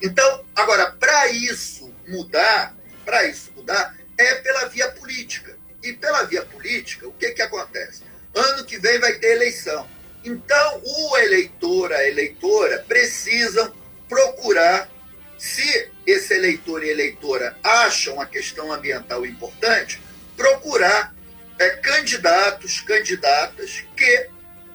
Então, 0.00 0.44
agora, 0.54 0.92
para 0.92 1.28
isso 1.28 1.92
mudar, 2.06 2.76
para 3.04 3.24
isso 3.24 3.50
mudar, 3.56 3.96
é 4.16 4.36
pela 4.36 4.66
via 4.66 4.88
política. 4.92 5.56
E 5.82 5.92
pela 5.92 6.22
via 6.24 6.44
política, 6.44 7.08
o 7.08 7.12
que, 7.12 7.32
que 7.32 7.42
acontece? 7.42 8.02
Ano 8.34 8.64
que 8.64 8.78
vem 8.78 8.98
vai 8.98 9.14
ter 9.14 9.32
eleição. 9.32 9.88
Então, 10.24 10.82
o 10.84 11.16
eleitor, 11.18 11.92
a 11.92 12.06
eleitora, 12.06 12.84
precisam 12.86 13.72
procurar, 14.08 14.88
se 15.38 15.90
esse 16.06 16.34
eleitor 16.34 16.82
e 16.84 16.90
eleitora 16.90 17.56
acham 17.62 18.20
a 18.20 18.26
questão 18.26 18.72
ambiental 18.72 19.26
importante, 19.26 20.00
procurar 20.36 21.14
é, 21.58 21.70
candidatos, 21.76 22.80
candidatas 22.80 23.84
que 23.96 24.28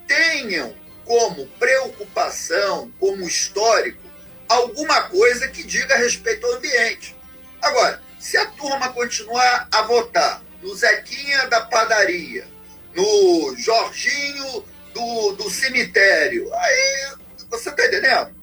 tenham 0.07 0.75
como 1.05 1.47
preocupação, 1.59 2.91
como 2.99 3.27
histórico, 3.27 4.01
alguma 4.47 5.03
coisa 5.03 5.47
que 5.47 5.63
diga 5.63 5.95
a 5.95 5.97
respeito 5.97 6.45
ao 6.45 6.53
ambiente. 6.53 7.15
Agora, 7.61 8.01
se 8.19 8.37
a 8.37 8.45
turma 8.45 8.91
continuar 8.93 9.67
a 9.71 9.81
votar 9.83 10.43
no 10.61 10.75
Zequinha 10.75 11.47
da 11.47 11.61
padaria, 11.61 12.47
no 12.93 13.55
Jorginho 13.57 14.65
do, 14.93 15.31
do 15.33 15.49
cemitério, 15.49 16.53
aí 16.53 17.15
você 17.49 17.69
está 17.69 17.85
entendendo? 17.85 18.40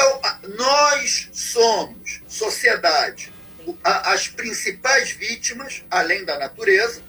Então, 0.00 0.20
nós 0.56 1.28
somos, 1.30 2.22
sociedade, 2.26 3.30
as 3.84 4.28
principais 4.28 5.10
vítimas, 5.10 5.84
além 5.90 6.24
da 6.24 6.38
natureza, 6.38 7.02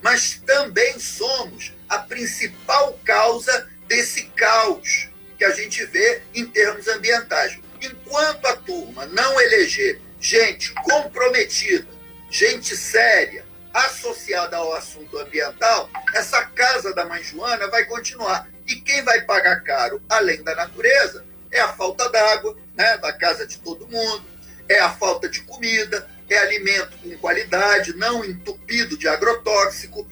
mas 0.00 0.40
também 0.46 0.98
somos 0.98 1.74
a 1.86 1.98
principal 1.98 2.98
causa 3.04 3.68
desse 3.86 4.22
caos 4.28 5.10
que 5.36 5.44
a 5.44 5.50
gente 5.50 5.84
vê 5.84 6.22
em 6.34 6.46
termos 6.46 6.88
ambientais. 6.88 7.58
Enquanto 7.82 8.46
a 8.46 8.56
turma 8.56 9.04
não 9.04 9.38
eleger 9.38 10.00
gente 10.18 10.72
comprometida, 10.72 11.86
gente 12.30 12.74
séria, 12.74 13.44
associada 13.74 14.56
ao 14.56 14.72
assunto 14.72 15.18
ambiental, 15.18 15.90
essa 16.14 16.42
casa 16.46 16.94
da 16.94 17.04
mãe 17.04 17.22
Joana 17.22 17.68
vai 17.68 17.84
continuar. 17.84 18.48
E 18.66 18.76
quem 18.76 19.02
vai 19.02 19.20
pagar 19.22 19.62
caro, 19.62 20.02
além 20.08 20.42
da 20.42 20.54
natureza, 20.54 21.27
é 21.50 21.60
a 21.60 21.72
falta 21.72 22.08
d'água, 22.08 22.56
né, 22.74 22.98
da 22.98 23.12
casa 23.12 23.46
de 23.46 23.58
todo 23.58 23.88
mundo, 23.88 24.24
é 24.68 24.78
a 24.80 24.90
falta 24.90 25.28
de 25.28 25.40
comida, 25.42 26.08
é 26.28 26.38
alimento 26.38 26.96
com 26.98 27.16
qualidade, 27.18 27.96
não 27.96 28.24
entupido 28.24 28.96
de 28.98 29.08
agrotóxico. 29.08 30.06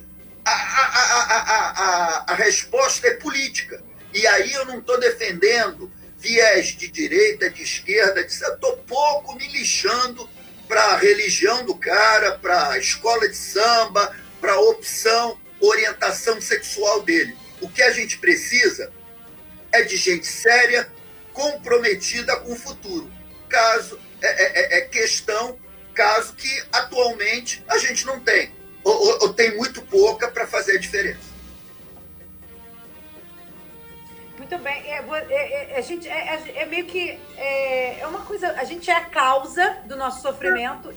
A, 0.44 0.50
a, 0.50 1.36
a, 1.42 2.32
a, 2.32 2.34
resposta 2.34 3.08
é 3.08 3.14
política. 3.14 3.82
E 4.14 4.26
aí 4.26 4.52
eu 4.52 4.64
não 4.64 4.78
estou 4.78 4.98
defendendo 4.98 5.92
viés 6.18 6.68
de 6.68 6.88
direita, 6.88 7.50
de 7.50 7.62
esquerda, 7.62 8.24
de... 8.24 8.32
estou 8.32 8.76
pouco 8.78 9.34
me 9.34 9.46
lixando 9.48 10.28
para 10.66 10.82
a 10.82 10.96
religião 10.96 11.64
do 11.64 11.74
cara, 11.74 12.38
para 12.38 12.70
a 12.70 12.78
escola 12.78 13.28
de 13.28 13.36
samba, 13.36 14.16
para 14.40 14.52
a 14.52 14.60
opção, 14.60 15.38
orientação 15.60 16.40
sexual 16.40 17.02
dele. 17.02 17.36
O 17.60 17.68
que 17.68 17.82
a 17.82 17.90
gente 17.90 18.18
precisa 18.18 18.90
é 19.72 19.82
de 19.82 19.96
gente 19.96 20.26
séria, 20.26 20.90
comprometida 21.36 22.34
com 22.36 22.52
o 22.52 22.56
futuro. 22.56 23.10
Caso 23.46 24.00
é, 24.22 24.26
é, 24.26 24.78
é, 24.78 24.78
é 24.78 24.80
questão 24.88 25.58
caso 25.94 26.34
que 26.34 26.64
atualmente 26.72 27.62
a 27.68 27.78
gente 27.78 28.04
não 28.06 28.18
tem, 28.20 28.50
ou, 28.82 29.22
ou, 29.22 29.32
tem 29.32 29.56
muito 29.56 29.82
pouca 29.82 30.28
para 30.28 30.46
fazer 30.46 30.76
a 30.76 30.78
diferença. 30.78 31.36
Muito 34.36 34.58
bem. 34.58 34.82
É, 34.90 35.02
é, 35.30 35.72
é, 35.72 35.78
a 35.78 35.80
gente 35.80 36.06
é, 36.08 36.12
é, 36.12 36.62
é 36.62 36.66
meio 36.66 36.84
que 36.84 37.18
é, 37.36 38.00
é, 38.00 38.06
uma 38.06 38.20
coisa. 38.20 38.52
A 38.52 38.64
gente 38.64 38.90
é 38.90 38.94
a 38.94 39.04
causa 39.06 39.78
do 39.86 39.96
nosso 39.96 40.20
sofrimento. 40.20 40.90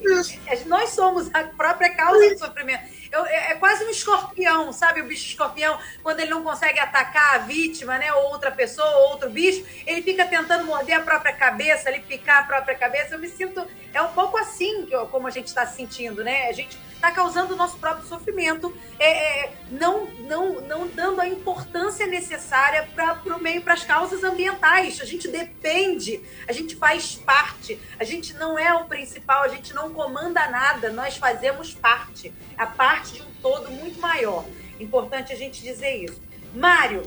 nós 0.66 0.90
somos 0.90 1.34
a 1.34 1.44
própria 1.44 1.94
causa 1.94 2.30
do 2.30 2.38
sofrimento. 2.38 2.99
Eu, 3.10 3.26
é, 3.26 3.54
quase 3.54 3.84
um 3.84 3.90
escorpião, 3.90 4.72
sabe? 4.72 5.00
O 5.00 5.06
bicho 5.06 5.26
escorpião, 5.26 5.78
quando 6.02 6.20
ele 6.20 6.30
não 6.30 6.42
consegue 6.42 6.78
atacar 6.78 7.34
a 7.34 7.38
vítima, 7.38 7.98
né? 7.98 8.12
Ou 8.12 8.30
outra 8.30 8.50
pessoa, 8.50 8.88
ou 8.98 9.10
outro 9.10 9.28
bicho, 9.28 9.64
ele 9.86 10.02
fica 10.02 10.24
tentando 10.24 10.64
morder 10.64 10.96
a 10.96 11.02
própria 11.02 11.32
cabeça, 11.32 11.88
ali 11.88 12.00
picar 12.00 12.40
a 12.40 12.44
própria 12.44 12.76
cabeça. 12.76 13.14
Eu 13.14 13.18
me 13.18 13.28
sinto. 13.28 13.66
É 13.92 14.00
um 14.00 14.12
pouco 14.12 14.38
assim 14.38 14.86
que, 14.86 14.96
como 15.06 15.26
a 15.26 15.30
gente 15.30 15.48
está 15.48 15.66
se 15.66 15.76
sentindo, 15.76 16.22
né? 16.22 16.48
A 16.48 16.52
gente 16.52 16.78
está 17.00 17.10
causando 17.10 17.54
o 17.54 17.56
nosso 17.56 17.78
próprio 17.78 18.06
sofrimento, 18.06 18.76
é, 18.98 19.44
é, 19.44 19.52
não, 19.70 20.04
não, 20.20 20.60
não 20.60 20.86
dando 20.86 21.20
a 21.20 21.26
importância 21.26 22.06
necessária 22.06 22.86
para 22.94 23.36
o 23.36 23.40
meio, 23.40 23.62
para 23.62 23.72
as 23.72 23.82
causas 23.82 24.22
ambientais. 24.22 25.00
A 25.00 25.06
gente 25.06 25.26
depende, 25.26 26.20
a 26.46 26.52
gente 26.52 26.76
faz 26.76 27.14
parte, 27.14 27.80
a 27.98 28.04
gente 28.04 28.34
não 28.34 28.58
é 28.58 28.74
o 28.74 28.84
principal, 28.84 29.42
a 29.42 29.48
gente 29.48 29.72
não 29.74 29.94
comanda 29.94 30.46
nada, 30.48 30.90
nós 30.90 31.16
fazemos 31.16 31.72
parte, 31.72 32.32
a 32.56 32.66
parte 32.66 32.99
de 33.02 33.22
um 33.22 33.26
todo 33.42 33.70
muito 33.70 34.00
maior. 34.00 34.44
Importante 34.78 35.32
a 35.32 35.36
gente 35.36 35.62
dizer 35.62 36.04
isso. 36.04 36.20
Mário, 36.54 37.02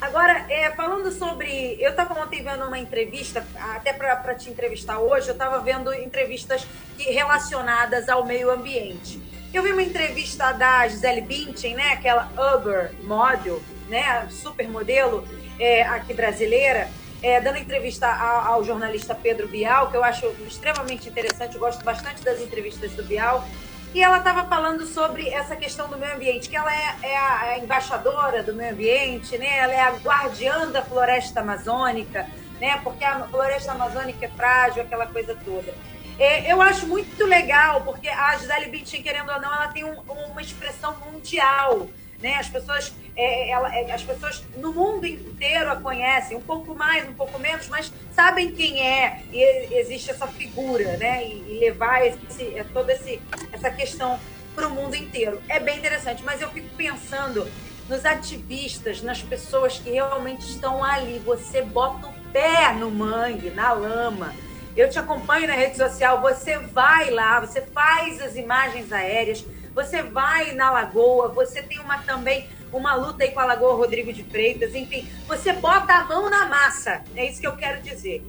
Agora, 0.00 0.46
é, 0.48 0.70
falando 0.70 1.12
sobre. 1.12 1.76
Eu 1.78 1.90
estava 1.90 2.18
ontem 2.18 2.42
vendo 2.42 2.64
uma 2.64 2.78
entrevista, 2.78 3.46
até 3.74 3.92
para 3.92 4.34
te 4.34 4.48
entrevistar 4.48 4.98
hoje, 4.98 5.28
eu 5.28 5.34
estava 5.34 5.58
vendo 5.58 5.92
entrevistas 5.92 6.66
relacionadas 6.98 8.08
ao 8.08 8.24
meio 8.24 8.50
ambiente. 8.50 9.20
Eu 9.52 9.62
vi 9.62 9.72
uma 9.72 9.82
entrevista 9.82 10.52
da 10.52 10.88
Gisele 10.88 11.20
Bündchen, 11.20 11.74
né, 11.74 11.92
aquela 11.92 12.30
Uber 12.54 12.92
model, 13.02 13.60
né, 13.88 14.26
supermodelo 14.30 15.26
é, 15.58 15.82
aqui 15.82 16.14
brasileira, 16.14 16.88
é, 17.22 17.40
dando 17.40 17.58
entrevista 17.58 18.06
ao, 18.06 18.54
ao, 18.54 18.64
jornalista 18.64 19.14
Pedro 19.14 19.48
Bial, 19.48 19.90
que 19.90 19.96
eu 19.96 20.04
acho 20.04 20.26
extremamente 20.46 21.08
interessante, 21.08 21.56
eu 21.56 21.60
gosto 21.60 21.84
bastante 21.84 22.22
das 22.22 22.40
entrevistas 22.40 22.92
do 22.92 23.02
Bial. 23.02 23.46
E 23.92 24.02
ela 24.02 24.18
estava 24.18 24.44
falando 24.44 24.86
sobre 24.86 25.28
essa 25.28 25.56
questão 25.56 25.88
do 25.88 25.98
meio 25.98 26.14
ambiente, 26.14 26.48
que 26.48 26.56
ela 26.56 26.72
é, 26.72 26.96
é, 27.02 27.16
a, 27.16 27.46
é, 27.46 27.54
a, 27.54 27.58
embaixadora 27.58 28.42
do 28.42 28.54
meio 28.54 28.72
ambiente, 28.72 29.36
né? 29.36 29.58
ela 29.58 29.72
é 29.72 29.80
a 29.80 29.90
guardiã 29.90 30.70
da 30.70 30.80
floresta 30.82 31.40
amazônica, 31.40 32.28
né? 32.60 32.80
porque 32.84 33.04
a 33.04 33.26
floresta 33.26 33.72
amazônica 33.72 34.24
é 34.24 34.28
frágil, 34.28 34.82
aquela 34.82 35.06
coisa 35.06 35.36
toda. 35.44 35.74
É, 36.18 36.52
eu 36.52 36.60
acho 36.60 36.86
muito 36.86 37.24
legal, 37.24 37.80
porque 37.80 38.08
a 38.08 38.36
Gisele 38.36 38.70
Bündchen, 38.70 39.02
querendo 39.02 39.32
ou 39.32 39.40
não, 39.40 39.52
ela 39.52 39.68
tem 39.68 39.84
um, 39.84 39.98
uma 40.30 40.40
expressão 40.40 40.94
mundial 41.10 41.88
né? 42.20 42.34
As 42.36 42.48
pessoas, 42.48 42.92
é, 43.20 43.50
ela, 43.50 43.76
é, 43.76 43.92
as 43.92 44.02
pessoas 44.02 44.42
no 44.56 44.72
mundo 44.72 45.06
inteiro 45.06 45.70
a 45.70 45.76
conhecem, 45.76 46.36
um 46.36 46.40
pouco 46.40 46.74
mais, 46.74 47.06
um 47.06 47.12
pouco 47.12 47.38
menos, 47.38 47.68
mas 47.68 47.92
sabem 48.14 48.52
quem 48.52 48.80
é 48.80 49.22
e 49.30 49.74
existe 49.74 50.10
essa 50.10 50.26
figura, 50.26 50.96
né? 50.96 51.26
E, 51.26 51.56
e 51.56 51.58
levar 51.60 52.06
esse, 52.06 52.56
é, 52.56 52.64
toda 52.64 52.92
esse, 52.92 53.20
essa 53.52 53.70
questão 53.70 54.18
para 54.54 54.66
o 54.66 54.70
mundo 54.70 54.94
inteiro. 54.94 55.42
É 55.48 55.60
bem 55.60 55.76
interessante, 55.76 56.22
mas 56.24 56.40
eu 56.40 56.48
fico 56.48 56.68
pensando 56.76 57.46
nos 57.90 58.06
ativistas, 58.06 59.02
nas 59.02 59.20
pessoas 59.20 59.78
que 59.78 59.90
realmente 59.90 60.48
estão 60.48 60.82
ali. 60.82 61.18
Você 61.26 61.60
bota 61.60 62.06
o 62.06 62.14
pé 62.32 62.72
no 62.72 62.90
mangue, 62.90 63.50
na 63.50 63.72
lama. 63.72 64.32
Eu 64.74 64.88
te 64.88 64.98
acompanho 64.98 65.46
na 65.46 65.54
rede 65.54 65.76
social, 65.76 66.22
você 66.22 66.56
vai 66.56 67.10
lá, 67.10 67.40
você 67.40 67.60
faz 67.60 68.22
as 68.22 68.36
imagens 68.36 68.92
aéreas, 68.92 69.44
você 69.74 70.02
vai 70.02 70.52
na 70.52 70.70
Lagoa, 70.70 71.28
você 71.28 71.62
tem 71.62 71.78
uma 71.78 71.98
também 71.98 72.48
uma 72.72 72.94
luta 72.94 73.24
aí 73.24 73.30
com 73.30 73.40
a 73.40 73.44
Lagoa 73.44 73.74
Rodrigo 73.74 74.12
de 74.12 74.22
Freitas, 74.22 74.74
enfim, 74.74 75.08
você 75.26 75.52
bota 75.52 75.92
a 75.92 76.04
mão 76.04 76.30
na 76.30 76.46
massa, 76.46 77.02
é 77.16 77.26
isso 77.28 77.40
que 77.40 77.46
eu 77.46 77.56
quero 77.56 77.82
dizer. 77.82 78.22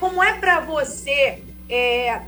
Como 0.00 0.22
é 0.22 0.38
para 0.38 0.60
você 0.60 1.42
é, 1.68 2.20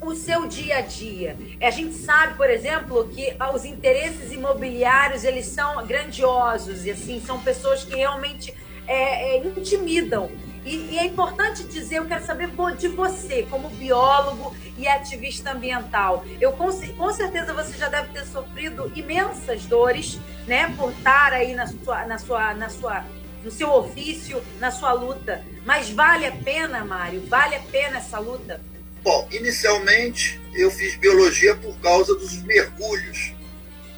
o 0.00 0.14
seu 0.14 0.46
dia 0.46 0.78
a 0.78 0.80
dia? 0.80 1.36
A 1.60 1.70
gente 1.70 1.94
sabe, 1.94 2.34
por 2.34 2.48
exemplo, 2.48 3.08
que 3.08 3.34
os 3.52 3.64
interesses 3.64 4.32
imobiliários 4.32 5.24
eles 5.24 5.46
são 5.46 5.84
grandiosos 5.84 6.86
e 6.86 6.90
assim 6.90 7.20
são 7.20 7.40
pessoas 7.40 7.82
que 7.82 7.96
realmente 7.96 8.54
é, 8.86 9.36
é, 9.36 9.38
intimidam. 9.38 10.30
E, 10.64 10.92
e, 10.92 10.98
é 10.98 11.06
importante 11.06 11.64
dizer, 11.64 11.96
eu 11.96 12.06
quero 12.06 12.24
saber 12.24 12.50
de 12.76 12.88
você, 12.88 13.46
como 13.48 13.70
biólogo 13.70 14.54
e 14.76 14.86
ativista 14.86 15.52
ambiental. 15.52 16.24
Eu 16.40 16.52
com, 16.52 16.70
com 16.70 17.12
certeza 17.12 17.54
você 17.54 17.76
já 17.76 17.88
deve 17.88 18.08
ter 18.08 18.26
sofrido 18.26 18.92
imensas 18.94 19.64
dores, 19.64 20.18
né, 20.46 20.74
por 20.76 20.92
estar 20.92 21.32
aí 21.32 21.54
na 21.54 21.66
sua, 21.66 22.06
na 22.06 22.18
sua, 22.18 22.54
na 22.54 22.68
sua, 22.68 23.04
no 23.42 23.50
seu 23.50 23.72
ofício, 23.72 24.42
na 24.58 24.70
sua 24.70 24.92
luta. 24.92 25.42
Mas 25.64 25.90
vale 25.90 26.26
a 26.26 26.32
pena, 26.32 26.84
Mário? 26.84 27.22
Vale 27.26 27.56
a 27.56 27.60
pena 27.60 27.98
essa 27.98 28.18
luta? 28.18 28.60
Bom, 29.02 29.26
inicialmente 29.32 30.38
eu 30.54 30.70
fiz 30.70 30.94
biologia 30.96 31.54
por 31.56 31.74
causa 31.80 32.14
dos 32.14 32.42
mergulhos 32.42 33.32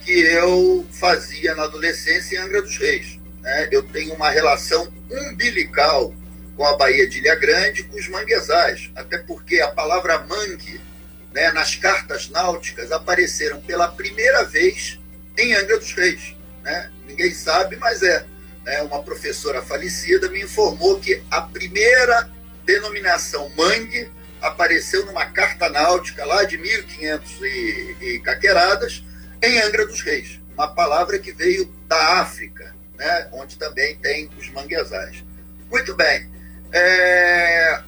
que 0.04 0.12
eu 0.12 0.86
fazia 0.92 1.54
na 1.54 1.64
adolescência 1.64 2.36
em 2.36 2.38
Angra 2.38 2.62
dos 2.62 2.76
Reis. 2.76 3.18
Né? 3.40 3.68
Eu 3.72 3.82
tenho 3.82 4.14
uma 4.14 4.30
relação 4.30 4.92
umbilical 5.10 6.14
com 6.56 6.64
a 6.64 6.76
Baía 6.76 7.08
de 7.08 7.18
Ilha 7.18 7.34
Grande, 7.34 7.84
com 7.84 7.96
os 7.96 8.08
manguezais, 8.08 8.90
até 8.94 9.18
porque 9.18 9.60
a 9.60 9.68
palavra 9.68 10.18
mangue, 10.18 10.80
né, 11.32 11.50
nas 11.52 11.74
cartas 11.74 12.28
náuticas, 12.28 12.92
apareceram 12.92 13.60
pela 13.60 13.88
primeira 13.88 14.44
vez 14.44 14.98
em 15.38 15.54
Angra 15.54 15.78
dos 15.78 15.92
Reis. 15.92 16.36
Né? 16.62 16.90
Ninguém 17.06 17.32
sabe, 17.32 17.76
mas 17.76 18.02
é. 18.02 18.24
Né? 18.64 18.82
Uma 18.82 19.02
professora 19.02 19.62
falecida 19.62 20.28
me 20.28 20.42
informou 20.42 21.00
que 21.00 21.22
a 21.30 21.40
primeira 21.40 22.30
denominação 22.64 23.50
mangue 23.56 24.10
apareceu 24.40 25.06
numa 25.06 25.26
carta 25.26 25.68
náutica 25.68 26.24
lá 26.24 26.44
de 26.44 26.58
1500 26.58 27.40
e, 27.40 27.96
e 28.00 28.22
em 29.42 29.60
Angra 29.60 29.86
dos 29.86 30.00
Reis. 30.02 30.40
Uma 30.54 30.68
palavra 30.68 31.18
que 31.18 31.32
veio 31.32 31.72
da 31.88 32.20
África, 32.20 32.74
né? 32.98 33.28
onde 33.32 33.56
também 33.56 33.96
tem 33.96 34.30
os 34.38 34.48
manguezais. 34.50 35.24
Muito 35.70 35.94
bem. 35.94 36.31
É, 36.72 37.82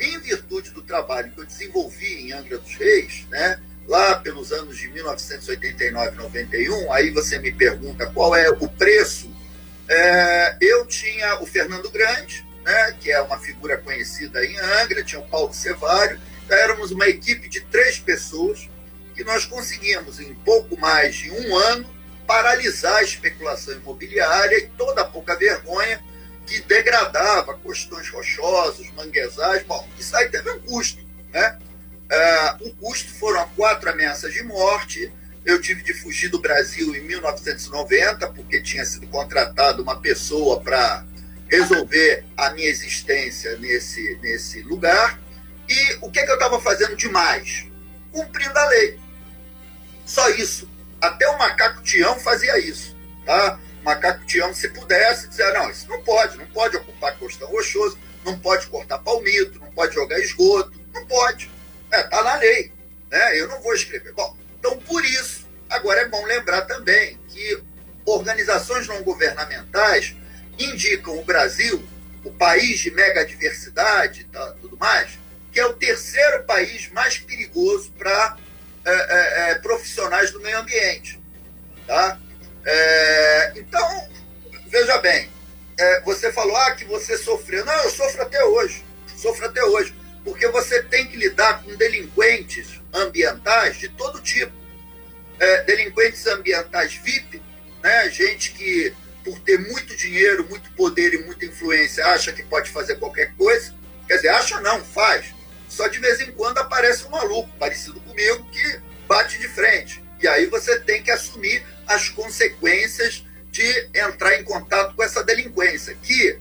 em 0.00 0.18
virtude 0.20 0.70
do 0.70 0.82
trabalho 0.82 1.30
que 1.32 1.40
eu 1.40 1.44
desenvolvi 1.44 2.28
em 2.28 2.32
Angra 2.32 2.58
dos 2.58 2.74
Reis, 2.74 3.26
né, 3.30 3.60
lá 3.86 4.16
pelos 4.16 4.52
anos 4.52 4.76
de 4.76 4.88
1989 4.88 6.16
91, 6.16 6.92
aí 6.92 7.10
você 7.10 7.38
me 7.38 7.50
pergunta 7.50 8.06
qual 8.06 8.36
é 8.36 8.48
o 8.50 8.68
preço. 8.68 9.30
É, 9.88 10.56
eu 10.60 10.86
tinha 10.86 11.40
o 11.40 11.46
Fernando 11.46 11.90
Grande, 11.90 12.46
né, 12.64 12.96
que 13.00 13.10
é 13.10 13.20
uma 13.20 13.38
figura 13.38 13.78
conhecida 13.78 14.44
em 14.44 14.56
Angra, 14.58 15.02
tinha 15.02 15.20
o 15.20 15.28
Paulo 15.28 15.52
Cevário, 15.52 16.20
então 16.44 16.56
éramos 16.56 16.90
uma 16.92 17.08
equipe 17.08 17.48
de 17.48 17.60
três 17.62 17.98
pessoas 17.98 18.68
que 19.14 19.24
nós 19.24 19.44
conseguimos, 19.44 20.20
em 20.20 20.32
pouco 20.34 20.78
mais 20.78 21.16
de 21.16 21.30
um 21.30 21.56
ano, 21.56 21.98
paralisar 22.26 22.96
a 22.96 23.02
especulação 23.02 23.74
imobiliária 23.74 24.58
e 24.58 24.68
toda 24.76 25.00
a 25.00 25.04
pouca 25.04 25.34
vergonha 25.34 25.98
que 26.48 26.62
degradava 26.62 27.54
costões 27.54 28.08
rochosos, 28.08 28.90
manguezais. 28.92 29.62
Bom, 29.64 29.86
isso 29.98 30.16
aí 30.16 30.28
teve 30.30 30.50
um 30.50 30.60
custo. 30.60 31.04
Né? 31.30 31.58
Uh, 32.10 32.68
o 32.68 32.74
custo 32.76 33.12
foram 33.14 33.46
quatro 33.50 33.90
ameaças 33.90 34.32
de 34.32 34.42
morte. 34.42 35.12
Eu 35.44 35.60
tive 35.60 35.82
de 35.82 35.92
fugir 35.92 36.28
do 36.28 36.40
Brasil 36.40 36.96
em 36.96 37.00
1990, 37.02 38.28
porque 38.28 38.62
tinha 38.62 38.84
sido 38.84 39.06
contratado 39.08 39.82
uma 39.82 40.00
pessoa 40.00 40.60
para 40.60 41.04
resolver 41.50 42.24
a 42.36 42.50
minha 42.50 42.68
existência 42.68 43.56
nesse, 43.58 44.18
nesse 44.22 44.62
lugar. 44.62 45.20
E 45.68 45.98
o 46.00 46.10
que, 46.10 46.20
é 46.20 46.24
que 46.24 46.30
eu 46.30 46.34
estava 46.34 46.60
fazendo 46.60 46.96
demais? 46.96 47.66
Cumprindo 48.10 48.58
a 48.58 48.68
lei. 48.68 48.98
Só 50.06 50.28
isso. 50.30 50.68
Até 51.00 51.28
o 51.28 51.38
macaco 51.38 51.82
Tião 51.82 52.18
fazia 52.18 52.58
isso. 52.58 52.96
Tá? 53.24 53.60
Macaco 53.88 54.24
tião, 54.26 54.52
se 54.52 54.68
pudesse, 54.68 55.28
dizer, 55.28 55.50
não, 55.54 55.70
isso 55.70 55.88
não 55.88 56.02
pode, 56.02 56.36
não 56.36 56.46
pode 56.48 56.76
ocupar 56.76 57.18
costão 57.18 57.48
rochoso, 57.48 57.98
não 58.24 58.38
pode 58.38 58.66
cortar 58.66 58.98
palmito, 58.98 59.58
não 59.58 59.70
pode 59.72 59.94
jogar 59.94 60.20
esgoto, 60.20 60.78
não 60.92 61.06
pode. 61.06 61.50
É, 61.90 62.02
tá 62.02 62.22
na 62.22 62.36
lei. 62.36 62.70
Né? 63.10 63.40
Eu 63.40 63.48
não 63.48 63.62
vou 63.62 63.74
escrever. 63.74 64.12
Bom, 64.12 64.36
então 64.58 64.76
por 64.80 65.02
isso, 65.04 65.46
agora 65.70 66.02
é 66.02 66.08
bom 66.08 66.22
lembrar 66.26 66.62
também 66.62 67.18
que 67.28 67.62
organizações 68.04 68.86
não 68.86 69.02
governamentais 69.02 70.14
indicam 70.58 71.18
o 71.18 71.24
Brasil, 71.24 71.82
o 72.24 72.30
país 72.30 72.80
de 72.80 72.90
mega 72.90 73.24
diversidade 73.24 74.20
e 74.20 74.24
tá, 74.24 74.54
tudo 74.60 74.76
mais, 74.76 75.18
que 75.50 75.60
é 75.60 75.66
o 75.66 75.72
terceiro 75.72 76.44
país 76.44 76.90
mais 76.90 77.16
perigoso 77.18 77.90
para 77.92 78.36
é, 78.84 79.50
é, 79.50 79.54
profissionais 79.56 80.30
do 80.30 80.40
meio 80.40 80.58
ambiente. 80.58 81.18
Tá? 81.86 82.18
É, 82.70 83.52
então, 83.56 84.08
veja 84.66 84.98
bem, 84.98 85.30
é, 85.78 86.00
você 86.02 86.30
falou 86.30 86.54
ah, 86.54 86.72
que 86.72 86.84
você 86.84 87.16
sofreu. 87.16 87.64
Não, 87.64 87.84
eu 87.84 87.90
sofro 87.90 88.20
até 88.20 88.44
hoje. 88.44 88.84
Sofro 89.16 89.46
até 89.46 89.64
hoje. 89.64 89.94
Porque 90.22 90.46
você 90.48 90.82
tem 90.82 91.06
que 91.06 91.16
lidar 91.16 91.62
com 91.62 91.74
delinquentes 91.76 92.78
ambientais 92.92 93.78
de 93.78 93.88
todo 93.88 94.20
tipo. 94.20 94.52
É, 95.40 95.62
delinquentes 95.62 96.26
ambientais 96.26 96.94
VIP, 96.94 97.40
né? 97.82 98.10
gente 98.10 98.52
que, 98.52 98.92
por 99.24 99.38
ter 99.40 99.58
muito 99.58 99.96
dinheiro, 99.96 100.46
muito 100.50 100.70
poder 100.72 101.14
e 101.14 101.24
muita 101.24 101.46
influência, 101.46 102.04
acha 102.08 102.32
que 102.32 102.42
pode 102.42 102.68
fazer 102.70 102.96
qualquer 102.96 103.32
coisa. 103.34 103.72
Quer 104.06 104.16
dizer, 104.16 104.28
acha 104.28 104.60
não, 104.60 104.84
faz. 104.84 105.32
Só 105.70 105.86
de 105.88 106.00
vez 106.00 106.20
em 106.20 106.32
quando 106.32 106.58
aparece 106.58 107.06
um 107.06 107.10
maluco 107.10 107.48
parecido 107.58 107.98
comigo 108.00 108.44
que 108.50 108.80
bate 109.06 109.38
de 109.38 109.48
frente. 109.48 110.02
E 110.20 110.28
aí 110.28 110.46
você 110.46 110.80
tem 110.80 111.02
que 111.02 111.10
assumir 111.10 111.64
as 111.88 112.08
consequências 112.10 113.24
de 113.50 113.88
entrar 113.94 114.38
em 114.38 114.44
contato 114.44 114.94
com 114.94 115.02
essa 115.02 115.24
delinquência, 115.24 115.96
que 116.02 116.38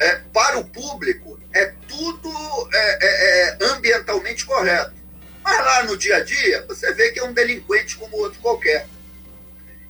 é, 0.00 0.16
para 0.32 0.58
o 0.58 0.64
público 0.64 1.38
é 1.52 1.66
tudo 1.88 2.30
é, 2.72 3.06
é, 3.06 3.48
é, 3.48 3.58
ambientalmente 3.72 4.46
correto. 4.46 4.94
Mas 5.42 5.58
lá 5.58 5.82
no 5.84 5.96
dia 5.96 6.16
a 6.16 6.24
dia, 6.24 6.64
você 6.66 6.92
vê 6.92 7.10
que 7.10 7.18
é 7.18 7.24
um 7.24 7.32
delinquente 7.32 7.96
como 7.96 8.16
outro 8.16 8.38
qualquer. 8.40 8.86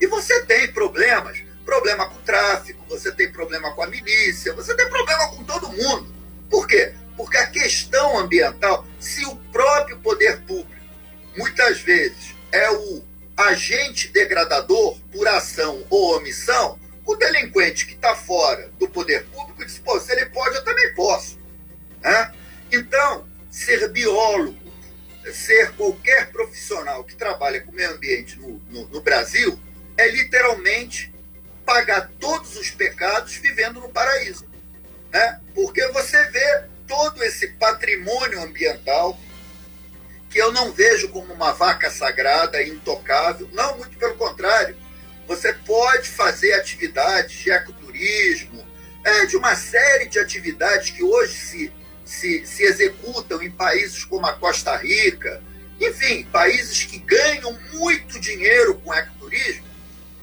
E 0.00 0.06
você 0.06 0.42
tem 0.46 0.72
problemas, 0.72 1.38
problema 1.64 2.08
com 2.08 2.16
o 2.16 2.22
tráfico, 2.22 2.85
você 2.88 3.12
tem 3.12 3.30
problema 3.30 3.72
com 3.74 3.82
a 3.82 3.87
milícia, 3.87 4.54
você 4.54 4.74
tem 4.74 4.88
problema 4.88 5.28
com 5.28 5.44
todo 5.44 5.68
mundo. 5.68 6.12
Por 6.50 6.66
quê? 6.66 6.94
Porque 7.16 7.37
a 7.37 7.46
questão 7.46 8.18
ambiental, 8.18 8.87
se 8.98 9.24
o 9.26 9.37
próprio 9.52 9.98
poder 9.98 10.40
público, 10.40 10.72
muitas 11.37 11.80
vezes, 11.80 12.35
é 12.50 12.70
o 12.70 13.04
agente 13.37 14.09
degradador 14.09 14.99
por 15.12 15.27
ação 15.29 15.85
ou 15.90 16.16
omissão, 16.16 16.79
o 17.07 17.16
delinquente 17.16 17.87
que 17.87 17.95
está 17.95 18.14
fora 18.14 18.71
do 18.79 18.88
poder 18.88 19.25
público 19.27 19.64
diz, 19.64 19.79
pô, 19.79 19.99
se 19.99 20.12
ele 20.12 20.27
pode, 20.27 20.57
eu 20.57 20.64
também 20.64 20.95
posso. 20.95 21.38
Né? 22.01 22.33
Então, 22.71 23.27
ser 23.51 23.88
biólogo, 23.88 24.57
ser 25.33 25.73
qualquer 25.73 26.31
profissional 26.31 27.05
que 27.05 27.14
trabalha 27.14 27.61
com 27.61 27.73
meio 27.73 27.90
ambiente 27.90 28.38
no, 28.38 28.61
no, 28.71 28.88
no 28.88 29.01
Brasil, 29.01 29.59
é 29.97 30.09
literalmente 30.09 31.12
pagar 31.64 32.11
todos 32.18 32.57
os 32.57 32.71
pecados 32.71 33.35
vivendo 33.37 33.81
no 33.81 33.88
paraíso. 33.88 34.47
Né? 35.12 35.40
Porque 35.55 35.87
você 35.88 36.25
vê 36.31 36.64
todo 36.87 37.23
esse 37.23 37.49
patrimônio 37.49 38.42
ambiental 38.42 39.18
que 40.33 40.38
eu 40.38 40.51
não 40.51 40.73
vejo 40.73 41.11
como 41.11 41.35
uma 41.35 41.53
vaca 41.53 41.90
sagrada, 41.90 42.62
intocável. 42.62 43.49
Não, 43.53 43.77
muito 43.77 43.99
pelo 43.99 44.14
contrário. 44.14 44.75
Você 45.29 45.53
pode 45.53 46.09
fazer 46.09 46.55
atividades 46.55 47.37
de 47.37 47.51
ecoturismo, 47.51 48.66
é, 49.05 49.27
de 49.27 49.37
uma 49.37 49.55
série 49.55 50.07
de 50.07 50.18
atividades 50.18 50.90
que 50.90 51.03
hoje 51.03 51.35
se, 51.35 51.73
se, 52.05 52.47
se 52.47 52.62
executam 52.62 53.42
em 53.42 53.51
países 53.51 54.05
como 54.05 54.27
a 54.27 54.33
Costa 54.33 54.75
Rica, 54.77 55.42
enfim, 55.79 56.25
países 56.33 56.85
que 56.85 56.99
ganham 56.99 57.53
muito 57.73 58.18
dinheiro 58.18 58.75
com 58.77 58.95
ecoturismo, 58.95 59.66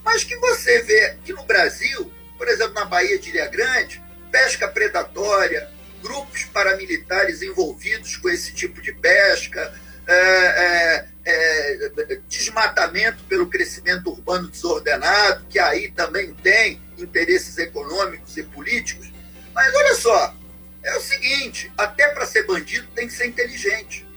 mas 0.04 0.24
que 0.24 0.36
você 0.38 0.82
vê 0.82 1.18
que 1.24 1.34
no 1.34 1.44
Brasil, 1.44 2.12
por 2.38 2.48
exemplo, 2.48 2.74
na 2.74 2.86
Baía 2.86 3.20
de 3.20 3.30
Ilha 3.30 3.48
Grande, 3.48 4.02
pesca 4.32 4.68
predatória, 4.68 5.70
grupos 6.02 6.46
paramilitares 6.46 7.42
envolvidos 7.42 8.18
com 8.18 8.30
esse 8.30 8.54
tipo 8.54 8.82
de 8.82 8.94
pesca, 8.94 9.72
é, 10.12 11.06
é, 11.26 11.92
é, 12.04 12.20
desmatamento 12.28 13.24
pelo 13.26 13.48
crescimento 13.48 14.10
urbano 14.10 14.48
desordenado, 14.48 15.46
que 15.48 15.60
aí 15.60 15.92
também 15.92 16.34
tem 16.34 16.82
interesses 16.98 17.58
econômicos 17.60 18.36
e 18.36 18.44
políticos. 18.44 19.12
Mas 19.54 19.74
olha 19.74 19.96
só, 19.96 20.36
é 20.84 20.96
o 20.98 21.02
seguinte: 21.02 21.72
até 21.78 22.08
para 22.10 22.26
ser 22.26 22.48
bandido 22.48 22.88
tem 22.96 23.08
que 23.08 23.14
ser 23.14 23.28
inteligente. 23.28 24.08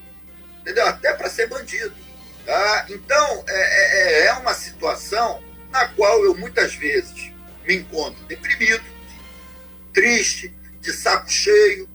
Entendeu? 0.61 0.87
Até 0.87 1.12
para 1.12 1.28
ser 1.28 1.48
bandido. 1.48 1.94
Tá? 2.46 2.87
Então, 2.88 3.44
é, 3.46 4.22
é, 4.22 4.26
é 4.26 4.33
uma 4.35 4.55
situação 4.55 5.42
na 5.70 5.88
qual 5.88 6.24
eu 6.24 6.35
muitas 6.35 6.74
vezes 6.74 7.33
me 7.66 7.76
encontro 7.76 8.24
deprimido, 8.24 8.85
triste, 9.92 10.52
de 10.81 10.92
saco 10.92 11.31
cheio, 11.31 11.88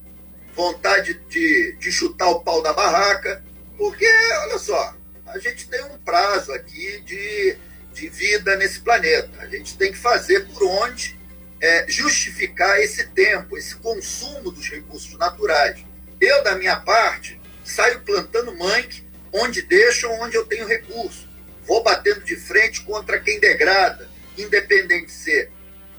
vontade 0.54 1.14
de, 1.28 1.76
de 1.78 1.92
chutar 1.92 2.28
o 2.28 2.40
pau 2.40 2.62
da 2.62 2.72
barraca, 2.72 3.44
porque, 3.78 4.06
olha 4.42 4.58
só, 4.58 4.94
a 5.28 5.38
gente 5.38 5.68
tem 5.68 5.82
um 5.84 5.98
prazo 5.98 6.52
aqui 6.52 7.00
de, 7.06 7.56
de 7.94 8.08
vida 8.08 8.56
nesse 8.56 8.80
planeta. 8.80 9.30
A 9.38 9.46
gente 9.46 9.78
tem 9.78 9.92
que 9.92 9.98
fazer 9.98 10.46
por 10.48 10.64
onde 10.64 11.16
é, 11.60 11.86
justificar 11.88 12.80
esse 12.80 13.06
tempo, 13.10 13.56
esse 13.56 13.76
consumo 13.76 14.50
dos 14.50 14.68
recursos 14.68 15.16
naturais. 15.16 15.78
Eu, 16.20 16.42
da 16.42 16.56
minha 16.56 16.76
parte, 16.80 17.40
saio 17.64 18.00
plantando 18.00 18.56
mangue 18.56 19.06
onde 19.32 19.62
deixam, 19.62 20.12
onde 20.20 20.36
eu 20.36 20.44
tenho 20.44 20.66
recurso. 20.66 21.28
Vou 21.62 21.82
batendo 21.82 22.20
de 22.24 22.34
frente 22.34 22.80
contra 22.80 23.20
quem 23.20 23.38
degrada, 23.38 24.08
independente 24.36 25.06
de 25.06 25.12
ser 25.12 25.52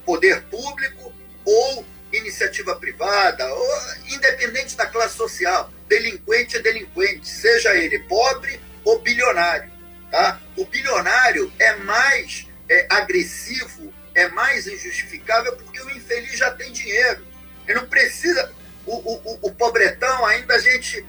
poder 0.06 0.42
público 0.44 1.14
ou 1.46 1.86
iniciativa 2.12 2.76
privada, 2.76 3.48
ou, 3.54 3.82
independente 4.08 4.76
da 4.76 4.88
classe 4.88 5.16
social. 5.16 5.72
Delinquente 5.90 6.56
é 6.56 6.60
delinquente, 6.60 7.28
seja 7.28 7.76
ele 7.76 7.98
pobre 8.00 8.62
ou 8.86 9.00
bilionário. 9.00 9.72
Tá? 10.12 10.40
O 10.56 10.66
bilionário 10.66 11.52
é 11.58 11.76
mais 11.78 12.48
é, 12.70 12.86
agressivo, 12.90 13.92
é 14.14 14.28
mais 14.30 14.68
injustificável 14.68 15.56
porque 15.58 15.82
o 15.82 15.90
infeliz 15.90 16.38
já 16.38 16.52
tem 16.52 16.72
dinheiro. 16.72 17.26
Ele 17.68 17.80
não 17.80 17.88
precisa. 17.88 18.54
O, 18.86 18.96
o, 18.96 19.40
o 19.42 19.52
pobretão 19.52 20.26
ainda 20.26 20.56
a 20.56 20.60
gente 20.60 21.04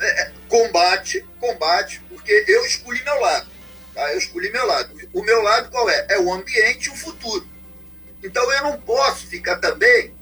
é, 0.00 0.22
é, 0.22 0.32
combate, 0.48 1.24
combate, 1.40 2.02
porque 2.08 2.44
eu 2.48 2.64
escolhi 2.66 3.02
meu 3.02 3.18
lado. 3.18 3.50
Tá? 3.94 4.12
Eu 4.12 4.18
escolhi 4.18 4.50
meu 4.50 4.66
lado. 4.66 4.94
O 5.14 5.22
meu 5.22 5.40
lado 5.42 5.70
qual 5.70 5.88
é? 5.88 6.06
É 6.10 6.18
o 6.20 6.32
ambiente 6.32 6.86
e 6.86 6.90
o 6.90 6.96
futuro. 6.96 7.46
Então 8.22 8.52
eu 8.52 8.62
não 8.62 8.80
posso 8.80 9.26
ficar 9.26 9.56
também 9.56 10.14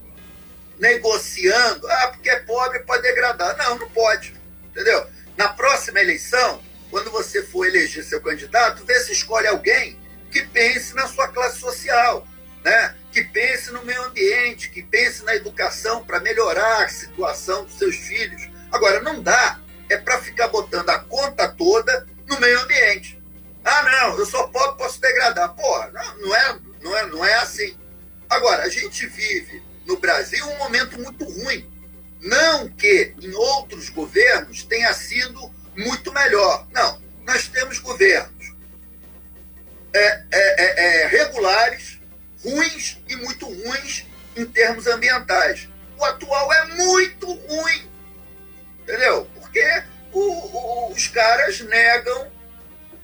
negociando, 0.81 1.87
ah, 1.87 2.09
porque 2.09 2.31
é 2.31 2.41
pobre 2.41 2.81
pode 2.81 3.03
degradar. 3.03 3.57
Não, 3.57 3.79
não 3.79 3.89
pode. 3.91 4.35
Entendeu? 4.71 5.07
Na 5.37 5.49
próxima 5.49 6.01
eleição, 6.01 6.61
quando 6.91 7.11
você 7.11 7.43
for 7.43 7.67
eleger 7.67 8.03
seu 8.03 8.21
candidato, 8.21 8.85
vê 8.85 8.99
se 9.01 9.13
escolhe 9.13 9.47
alguém 9.47 9.99
que 10.31 10.43
pense 10.43 10.95
na 10.95 11.07
sua 11.07 11.29
classe 11.29 11.59
social, 11.59 12.27
né? 12.65 12.95
que 13.13 13.23
pense 13.25 13.71
no 13.73 13.85
meio 13.85 14.03
ambiente, 14.05 14.71
que 14.71 14.83
pense 14.83 15.25
na 15.25 15.35
educação 15.35 16.05
para 16.05 16.21
melhorar 16.21 16.85
a 16.85 16.89
situação 16.89 17.65
dos 17.65 17.77
seus 17.77 17.97
filhos. 17.97 18.49
Agora, 18.71 19.01
não 19.01 19.21
dá, 19.21 19.61
é 19.89 19.97
para 19.97 20.21
ficar 20.21 20.49
botando 20.49 20.89
a 20.89 20.99
conta 21.01 21.49
toda 21.49 22.07
no 22.27 22.39
meio 22.39 22.61
ambiente. 22.61 23.21
Ah, 23.65 23.83
não, 23.83 24.19
eu 24.19 24.25
sou 24.25 24.49
pobre, 24.49 24.79
posso 24.79 25.01
degradar. 25.01 25.53
Porra, 25.55 25.91
não, 25.93 26.19
não, 26.19 26.35
é, 26.37 26.59
não, 26.81 26.97
é, 26.97 27.07
não 27.07 27.25
é 27.25 27.35
assim. 27.35 27.77
Agora, 28.29 28.63
a 28.63 28.69
gente 28.69 29.07
vive 29.07 29.63
no 29.91 29.97
Brasil 29.97 30.47
um 30.47 30.59
momento 30.59 31.01
muito 31.01 31.25
ruim. 31.25 31.69
Não 32.23 32.69
que 32.69 33.13
em 33.21 33.35
outros 33.35 33.89
governos 33.89 34.63
tenha 34.63 34.93
sido 34.95 35.53
muito 35.77 36.13
melhor. 36.13 36.69
Não, 36.73 37.03
nós 37.27 37.49
temos 37.49 37.81
governos 37.81 38.55
é, 39.93 40.01
é, 40.01 40.25
é, 40.31 41.03
é, 41.03 41.07
regulares, 41.09 41.99
ruins 42.45 42.99
e 43.09 43.17
muito 43.17 43.47
ruins 43.47 44.07
em 44.37 44.47
termos 44.47 44.87
ambientais. 44.87 45.69
O 45.99 46.05
atual 46.05 46.53
é 46.53 46.67
muito 46.67 47.33
ruim, 47.33 47.91
entendeu? 48.83 49.29
Porque 49.35 49.83
o, 50.13 50.21
o, 50.21 50.93
os 50.93 51.09
caras 51.09 51.61
negam 51.63 52.31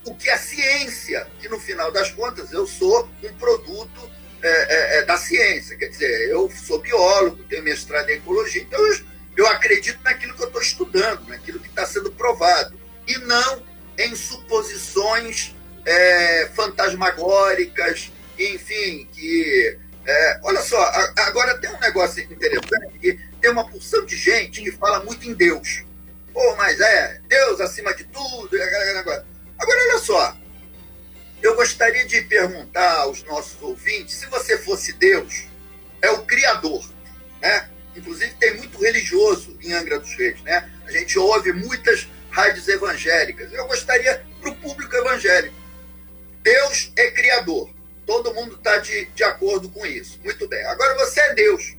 o 0.04 0.14
que 0.14 0.30
a 0.30 0.38
ciência, 0.38 1.26
que 1.40 1.48
no 1.48 1.58
final 1.58 1.90
das 1.90 2.12
contas 2.12 2.52
eu 2.52 2.64
sou 2.64 3.10
um 3.24 3.34
produto 3.34 4.15
é, 4.46 4.66
é, 4.68 4.98
é, 4.98 5.02
da 5.04 5.16
ciência. 5.16 5.76
Quer 5.76 5.88
dizer, 5.88 6.28
eu 6.30 6.50
sou 6.50 6.80
biólogo, 6.80 7.42
tenho 7.44 7.62
mestrado 7.62 8.08
em 8.10 8.14
ecologia, 8.14 8.62
então 8.62 8.78
eu, 8.86 9.00
eu 9.36 9.46
acredito 9.48 9.98
naquilo 10.02 10.34
que 10.34 10.42
eu 10.42 10.46
estou 10.46 10.62
estudando, 10.62 11.26
naquilo 11.28 11.60
que 11.60 11.68
está 11.68 11.86
sendo 11.86 12.10
provado, 12.12 12.78
e 13.06 13.18
não 13.18 13.62
em 13.98 14.14
suposições 14.14 15.54
é, 15.84 16.50
fantasmagóricas, 16.54 18.12
enfim, 18.38 19.08
que. 19.12 19.78
É, 20.08 20.40
olha 20.44 20.62
só, 20.62 20.80
agora 21.16 21.58
tem 21.58 21.68
um 21.68 21.80
negócio 21.80 22.22
interessante 22.22 22.98
que 23.00 23.18
tem 23.40 23.50
uma 23.50 23.68
porção 23.68 24.06
de 24.06 24.16
gente 24.16 24.62
que 24.62 24.70
fala 24.70 25.02
muito 25.02 25.28
em 25.28 25.34
Deus. 25.34 25.84
Pô, 26.32 26.54
mas 26.54 26.80
é, 26.80 27.20
Deus 27.28 27.60
acima 27.60 27.92
de 27.92 28.04
tudo. 28.04 28.50
Agora, 28.62 29.24
olha 29.58 29.98
só, 29.98 30.36
eu 31.46 31.54
gostaria 31.54 32.04
de 32.04 32.22
perguntar 32.22 33.02
aos 33.02 33.22
nossos 33.22 33.60
ouvintes 33.62 34.16
se 34.16 34.26
você 34.26 34.58
fosse 34.58 34.92
Deus, 34.94 35.44
é 36.02 36.10
o 36.10 36.24
Criador, 36.24 36.84
né? 37.40 37.70
Inclusive 37.94 38.34
tem 38.34 38.56
muito 38.56 38.78
religioso 38.82 39.56
em 39.62 39.72
Angra 39.72 40.00
dos 40.00 40.12
Reis, 40.16 40.42
né? 40.42 40.68
A 40.84 40.90
gente 40.90 41.16
ouve 41.18 41.52
muitas 41.52 42.08
rádios 42.30 42.66
evangélicas. 42.66 43.52
Eu 43.52 43.66
gostaria 43.66 44.24
para 44.40 44.50
o 44.50 44.56
público 44.56 44.94
evangélico. 44.96 45.54
Deus 46.42 46.92
é 46.96 47.12
Criador. 47.12 47.70
Todo 48.04 48.34
mundo 48.34 48.56
está 48.56 48.78
de, 48.78 49.06
de 49.06 49.24
acordo 49.24 49.68
com 49.68 49.86
isso. 49.86 50.20
Muito 50.24 50.46
bem. 50.48 50.64
Agora 50.66 50.94
você 50.96 51.20
é 51.20 51.34
Deus. 51.34 51.76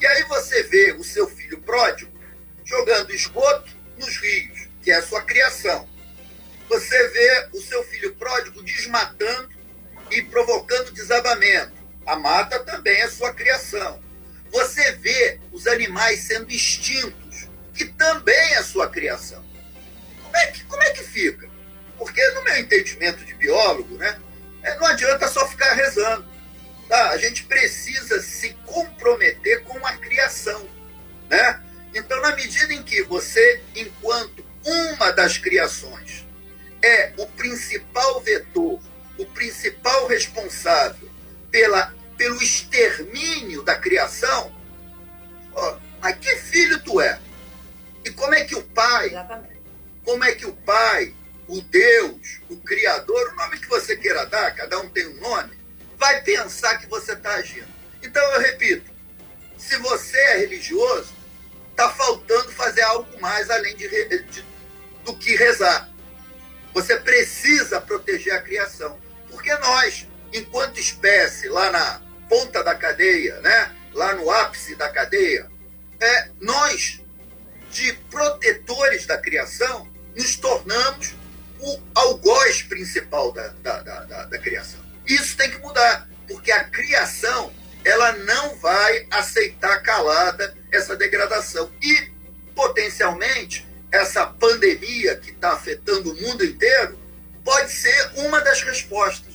E 0.00 0.06
aí 0.06 0.24
você 0.24 0.64
vê 0.64 0.92
o 0.92 1.04
seu 1.04 1.28
filho 1.28 1.60
pródigo 1.62 2.12
jogando 2.64 3.14
esgoto 3.14 3.70
nos 3.96 4.16
rios, 4.18 4.68
que 4.82 4.90
é 4.90 4.96
a 4.96 5.02
sua 5.02 5.22
criação 5.22 5.88
você 6.68 7.08
vê 7.08 7.48
o 7.52 7.60
seu 7.60 7.82
filho 7.84 8.14
pródigo 8.14 8.62
desmatando 8.62 9.50
e 10.10 10.22
provocando 10.22 10.92
desabamento. 10.92 11.72
A 12.06 12.16
mata 12.16 12.60
também 12.60 13.00
é 13.00 13.08
sua 13.08 13.32
criação. 13.32 14.00
Você 14.52 14.92
vê 14.92 15.40
os 15.52 15.66
animais 15.66 16.20
sendo 16.20 16.50
extintos, 16.50 17.48
que 17.74 17.84
também 17.84 18.54
é 18.54 18.62
sua 18.62 18.88
criação. 18.88 19.44
Como 20.22 20.36
é 20.36 20.46
que, 20.48 20.64
como 20.64 20.82
é 20.82 20.90
que 20.90 21.02
fica? 21.02 21.48
Porque, 21.98 22.24
no 22.30 22.44
meu 22.44 22.56
entendimento 22.58 23.24
de 23.24 23.34
biólogo, 23.34 23.96
né, 23.96 24.20
é, 24.62 24.76
não 24.78 24.86
adianta 24.86 25.28
só 25.28 25.46
ficar 25.48 25.72
rezando. 25.72 26.26
Tá? 26.88 27.10
A 27.10 27.18
gente 27.18 27.44
precisa 27.44 28.20
se 28.20 28.50
comprometer 28.64 29.62
com 29.64 29.84
a 29.86 29.92
criação. 29.96 30.68
Né? 31.28 31.62
Então, 31.94 32.20
na 32.20 32.36
medida 32.36 32.72
em 32.72 32.82
que 32.82 33.02
você, 33.02 33.62
enquanto 33.74 34.44
uma 34.64 35.10
das 35.12 35.38
criações, 35.38 36.25
é 36.86 37.12
o 37.16 37.26
principal 37.26 38.20
vetor, 38.20 38.80
o 39.18 39.26
principal 39.26 40.06
responsável 40.06 41.08
pela, 41.50 41.94
pelo 42.16 42.42
extermínio 42.42 43.62
da 43.62 43.76
criação, 43.76 44.54
ó, 45.52 45.78
mas 46.00 46.16
que 46.18 46.36
filho 46.36 46.82
tu 46.82 47.00
é? 47.00 47.18
E 48.04 48.10
como 48.10 48.34
é 48.34 48.44
que 48.44 48.54
o 48.54 48.62
pai, 48.62 49.06
Exatamente. 49.08 49.60
como 50.04 50.24
é 50.24 50.32
que 50.34 50.46
o 50.46 50.52
pai, 50.52 51.14
o 51.48 51.60
Deus, 51.60 52.40
o 52.48 52.56
Criador, 52.58 53.32
o 53.32 53.36
nome 53.36 53.58
que 53.58 53.68
você 53.68 53.96
queira 53.96 54.24
dar, 54.26 54.54
cada 54.54 54.78
um 54.80 54.88
tem 54.88 55.06
um 55.08 55.20
nome, 55.20 55.56
vai 55.98 56.22
pensar 56.22 56.78
que 56.78 56.86
você 56.86 57.12
está 57.12 57.34
agindo. 57.34 57.68
Então 58.02 58.22
eu 58.34 58.40
repito, 58.40 58.90
se 59.58 59.76
você 59.78 60.18
é 60.18 60.36
religioso, 60.38 61.14
está 61.70 61.90
faltando 61.90 62.50
fazer 62.52 62.82
algo 62.82 63.20
mais 63.20 63.50
além 63.50 63.74
de, 63.76 63.88
de, 63.88 64.44
do 65.04 65.16
que 65.16 65.34
rezar. 65.36 65.88
Você 66.76 66.94
precisa 67.00 67.80
proteger 67.80 68.34
a 68.34 68.42
criação. 68.42 69.00
Porque 69.30 69.50
nós, 69.54 70.06
enquanto 70.30 70.78
espécie, 70.78 71.48
lá 71.48 71.70
na 71.70 72.02
ponta 72.28 72.62
da 72.62 72.74
cadeia, 72.74 73.40
né? 73.40 73.74
lá 73.94 74.12
no 74.12 74.30
ápice 74.30 74.74
da 74.74 74.86
cadeia, 74.90 75.50
é, 75.98 76.28
nós, 76.38 77.00
de 77.70 77.94
protetores 78.10 79.06
da 79.06 79.16
criação, 79.16 79.90
nos 80.14 80.36
tornamos 80.36 81.14
o 81.60 81.80
algoz 81.94 82.60
principal 82.64 83.32
da, 83.32 83.48
da, 83.62 83.80
da, 83.80 84.24
da, 84.26 84.38
criação. 84.38 84.78
Isso 85.06 85.34
tem 85.34 85.50
que 85.50 85.58
mudar, 85.60 86.06
porque 86.28 86.52
a 86.52 86.64
criação 86.64 87.54
ela 87.86 88.12
não 88.12 88.54
vai 88.56 89.06
aceitar 89.10 89.82
calada 89.82 90.54
essa 90.70 90.94
degradação. 90.94 91.72
E, 91.80 92.12
potencialmente, 92.54 93.65
essa 93.90 94.26
pandemia 94.26 95.16
que 95.16 95.30
está 95.30 95.52
afetando 95.52 96.12
o 96.12 96.20
mundo 96.20 96.44
inteiro 96.44 96.98
pode 97.44 97.70
ser 97.72 98.10
uma 98.16 98.40
das 98.40 98.62
respostas. 98.62 99.34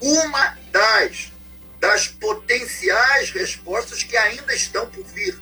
Uma 0.00 0.56
das, 0.70 1.32
das 1.80 2.06
potenciais 2.06 3.30
respostas 3.30 4.02
que 4.02 4.16
ainda 4.16 4.54
estão 4.54 4.88
por 4.90 5.04
vir. 5.06 5.38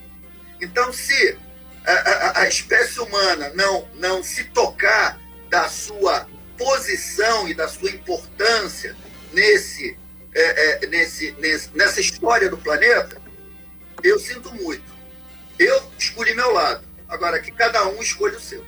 Então, 0.61 0.92
se 0.92 1.37
a, 1.85 1.92
a, 1.92 2.40
a 2.42 2.49
espécie 2.49 3.01
humana 3.01 3.51
não, 3.55 3.88
não 3.95 4.23
se 4.23 4.45
tocar 4.45 5.21
da 5.51 5.69
sua 5.69 6.27
posição 6.57 7.49
e 7.49 7.55
da 7.55 7.69
sua 7.69 7.90
importância 7.90 8.97
nesse, 9.33 9.97
é, 10.35 10.85
é, 10.85 10.87
nesse, 10.87 11.33
nesse, 11.33 11.71
nessa 11.75 12.01
história 12.01 12.49
do 12.49 12.57
planeta, 12.57 13.21
eu 14.03 14.19
sinto 14.19 14.55
muito 14.55 14.85
Eu 15.59 15.90
escolhi 15.99 16.35
meu 16.35 16.53
lado. 16.53 16.86
Agora 17.09 17.40
que 17.40 17.51
cada 17.51 17.87
um 17.88 18.03
escolha 18.03 18.37
o 18.37 18.40
seu. 18.40 18.64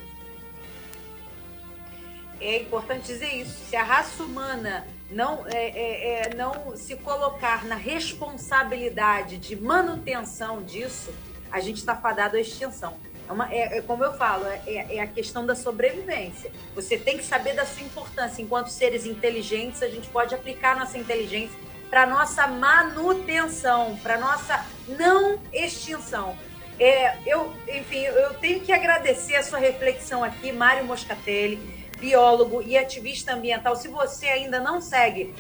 É 2.41 2.63
importante 2.63 3.07
dizer 3.07 3.35
isso. 3.35 3.59
Se 3.69 3.75
a 3.75 3.83
raça 3.83 4.23
humana 4.23 4.87
não, 5.11 5.47
é, 5.47 5.69
é, 5.69 6.29
é, 6.29 6.35
não 6.35 6.77
se 6.77 6.95
colocar 6.97 7.65
na 7.65 7.75
responsabilidade 7.75 9.39
de 9.39 9.57
manutenção 9.57 10.63
disso, 10.63 11.13
a 11.51 11.61
gente 11.61 11.79
está 11.79 11.97
fadado 11.97 12.37
à 12.37 12.41
extinção. 12.41 12.97
É, 13.29 13.33
uma, 13.33 13.53
é, 13.53 13.79
é, 13.79 13.83
como 13.83 14.05
eu 14.05 14.13
falo, 14.15 14.47
é, 14.47 14.63
é, 14.67 14.97
é, 14.97 15.01
a 15.01 15.07
questão 15.07 15.45
da 15.45 15.55
sobrevivência. 15.55 16.51
Você 16.75 16.97
tem 16.97 17.19
que 17.19 17.25
saber 17.25 17.55
da 17.55 17.67
sua 17.67 17.83
importância. 17.83 18.41
Enquanto 18.41 18.69
seres 18.69 19.05
inteligentes, 19.05 19.83
a 19.83 19.89
gente 19.89 20.09
pode 20.09 20.35
aplicar 20.35 20.77
nossa 20.77 20.97
inteligência 20.97 21.59
para 21.91 22.07
nossa 22.07 22.47
manutenção, 22.47 23.97
para 24.03 24.19
nossa 24.19 24.65
não 24.87 25.39
extinção. 25.53 26.37
É, 26.79 27.17
eu, 27.27 27.53
enfim, 27.67 28.05
eu 28.05 28.35
tenho 28.35 28.61
que 28.61 28.73
agradecer 28.73 29.35
a 29.35 29.43
sua 29.43 29.59
reflexão 29.59 30.23
aqui, 30.23 30.53
Mário 30.53 30.85
Moscatelli, 30.85 31.57
biólogo 31.99 32.63
e 32.63 32.79
ativista 32.79 33.35
ambiental. 33.35 33.75
Se 33.75 33.89
você 33.89 34.27
ainda 34.27 34.61
não 34.61 34.81
segue 34.81 35.35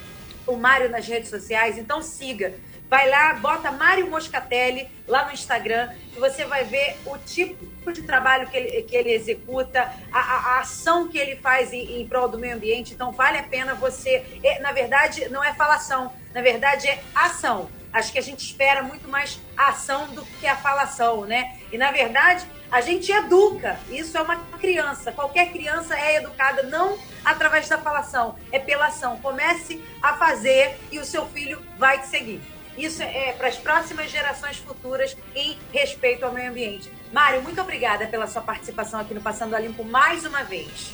o 0.46 0.56
Mário 0.56 0.88
nas 0.88 1.06
redes 1.06 1.30
sociais, 1.30 1.78
então 1.78 2.02
siga. 2.02 2.54
Vai 2.90 3.08
lá, 3.08 3.34
bota 3.34 3.70
Mário 3.70 4.10
Moscatelli 4.10 4.88
lá 5.06 5.26
no 5.26 5.32
Instagram 5.32 5.92
e 6.16 6.18
você 6.18 6.46
vai 6.46 6.64
ver 6.64 6.96
o 7.04 7.18
tipo 7.18 7.92
de 7.92 8.02
trabalho 8.02 8.48
que 8.48 8.56
ele, 8.56 8.82
que 8.82 8.96
ele 8.96 9.12
executa, 9.12 9.92
a, 10.10 10.18
a, 10.18 10.36
a 10.56 10.60
ação 10.60 11.06
que 11.06 11.18
ele 11.18 11.36
faz 11.36 11.72
em, 11.72 12.00
em 12.00 12.08
prol 12.08 12.28
do 12.28 12.38
meio 12.38 12.56
ambiente. 12.56 12.94
Então, 12.94 13.12
vale 13.12 13.38
a 13.38 13.42
pena 13.42 13.74
você. 13.74 14.24
É, 14.42 14.58
na 14.60 14.72
verdade, 14.72 15.28
não 15.28 15.44
é 15.44 15.52
falação, 15.52 16.10
na 16.34 16.40
verdade, 16.40 16.88
é 16.88 16.98
ação. 17.14 17.68
Acho 17.92 18.12
que 18.12 18.18
a 18.18 18.22
gente 18.22 18.44
espera 18.44 18.82
muito 18.82 19.08
mais 19.08 19.38
a 19.56 19.68
ação 19.68 20.08
do 20.08 20.24
que 20.24 20.46
a 20.46 20.56
falação, 20.56 21.24
né? 21.24 21.58
E, 21.72 21.78
na 21.78 21.90
verdade, 21.90 22.46
a 22.70 22.80
gente 22.80 23.10
educa. 23.10 23.78
Isso 23.90 24.16
é 24.16 24.20
uma 24.20 24.36
criança. 24.58 25.12
Qualquer 25.12 25.50
criança 25.52 25.98
é 25.98 26.16
educada 26.16 26.62
não 26.64 26.98
através 27.24 27.68
da 27.68 27.78
falação, 27.78 28.38
é 28.52 28.58
pela 28.58 28.86
ação. 28.86 29.18
Comece 29.18 29.82
a 30.02 30.14
fazer 30.16 30.78
e 30.90 30.98
o 30.98 31.04
seu 31.04 31.26
filho 31.28 31.62
vai 31.78 32.00
te 32.00 32.08
seguir. 32.08 32.40
Isso 32.76 33.02
é 33.02 33.32
para 33.32 33.48
as 33.48 33.56
próximas 33.56 34.10
gerações 34.10 34.58
futuras 34.58 35.16
em 35.34 35.58
respeito 35.72 36.24
ao 36.24 36.32
meio 36.32 36.50
ambiente. 36.50 36.92
Mário, 37.12 37.42
muito 37.42 37.60
obrigada 37.60 38.06
pela 38.06 38.26
sua 38.28 38.40
participação 38.40 39.00
aqui 39.00 39.12
no 39.12 39.20
Passando 39.20 39.56
a 39.56 39.58
Limpo 39.58 39.82
mais 39.82 40.24
uma 40.24 40.44
vez. 40.44 40.92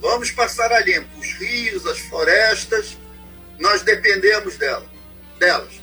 Vamos 0.00 0.30
passar 0.30 0.72
a 0.72 0.80
limpo 0.80 1.18
os 1.18 1.32
rios, 1.34 1.86
as 1.86 1.98
florestas, 1.98 2.96
nós 3.58 3.82
dependemos 3.82 4.56
dela, 4.56 4.86
delas. 5.38 5.79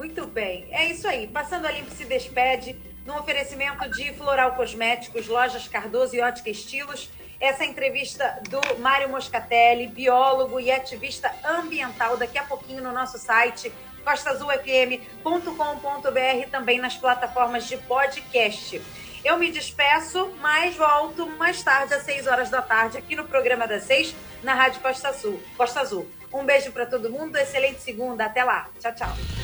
Muito 0.00 0.26
bem, 0.26 0.66
é 0.70 0.86
isso 0.86 1.06
aí. 1.06 1.26
Passando 1.26 1.66
a 1.66 1.70
Limpo 1.70 1.90
se 1.90 2.06
despede 2.06 2.74
no 3.04 3.18
oferecimento 3.18 3.86
de 3.90 4.14
Floral 4.14 4.54
Cosméticos, 4.54 5.28
Lojas 5.28 5.68
Cardoso 5.68 6.16
e 6.16 6.22
Ótica 6.22 6.48
Estilos 6.48 7.10
essa 7.38 7.66
entrevista 7.66 8.40
do 8.48 8.80
Mário 8.80 9.10
Moscatelli, 9.10 9.88
biólogo 9.88 10.58
e 10.58 10.72
ativista 10.72 11.30
ambiental, 11.44 12.16
daqui 12.16 12.38
a 12.38 12.44
pouquinho 12.44 12.82
no 12.82 12.92
nosso 12.92 13.18
site 13.18 13.70
costazulfm.com.br, 14.02 16.50
também 16.50 16.78
nas 16.78 16.96
plataformas 16.96 17.68
de 17.68 17.76
podcast. 17.76 18.80
Eu 19.22 19.36
me 19.36 19.50
despeço, 19.50 20.34
mas 20.40 20.76
volto 20.76 21.26
mais 21.26 21.62
tarde, 21.62 21.92
às 21.92 22.04
6 22.04 22.26
horas 22.26 22.48
da 22.48 22.62
tarde, 22.62 22.96
aqui 22.96 23.14
no 23.14 23.24
programa 23.24 23.68
das 23.68 23.82
6, 23.82 24.14
na 24.42 24.54
Rádio 24.54 24.80
Costa 24.80 25.08
Azul. 25.08 25.42
Costa 25.58 25.80
Azul. 25.80 26.08
Um 26.32 26.42
beijo 26.42 26.72
para 26.72 26.86
todo 26.86 27.10
mundo, 27.10 27.36
excelente 27.36 27.82
segunda, 27.82 28.24
até 28.24 28.42
lá. 28.42 28.70
Tchau, 28.80 28.94
tchau. 28.94 29.40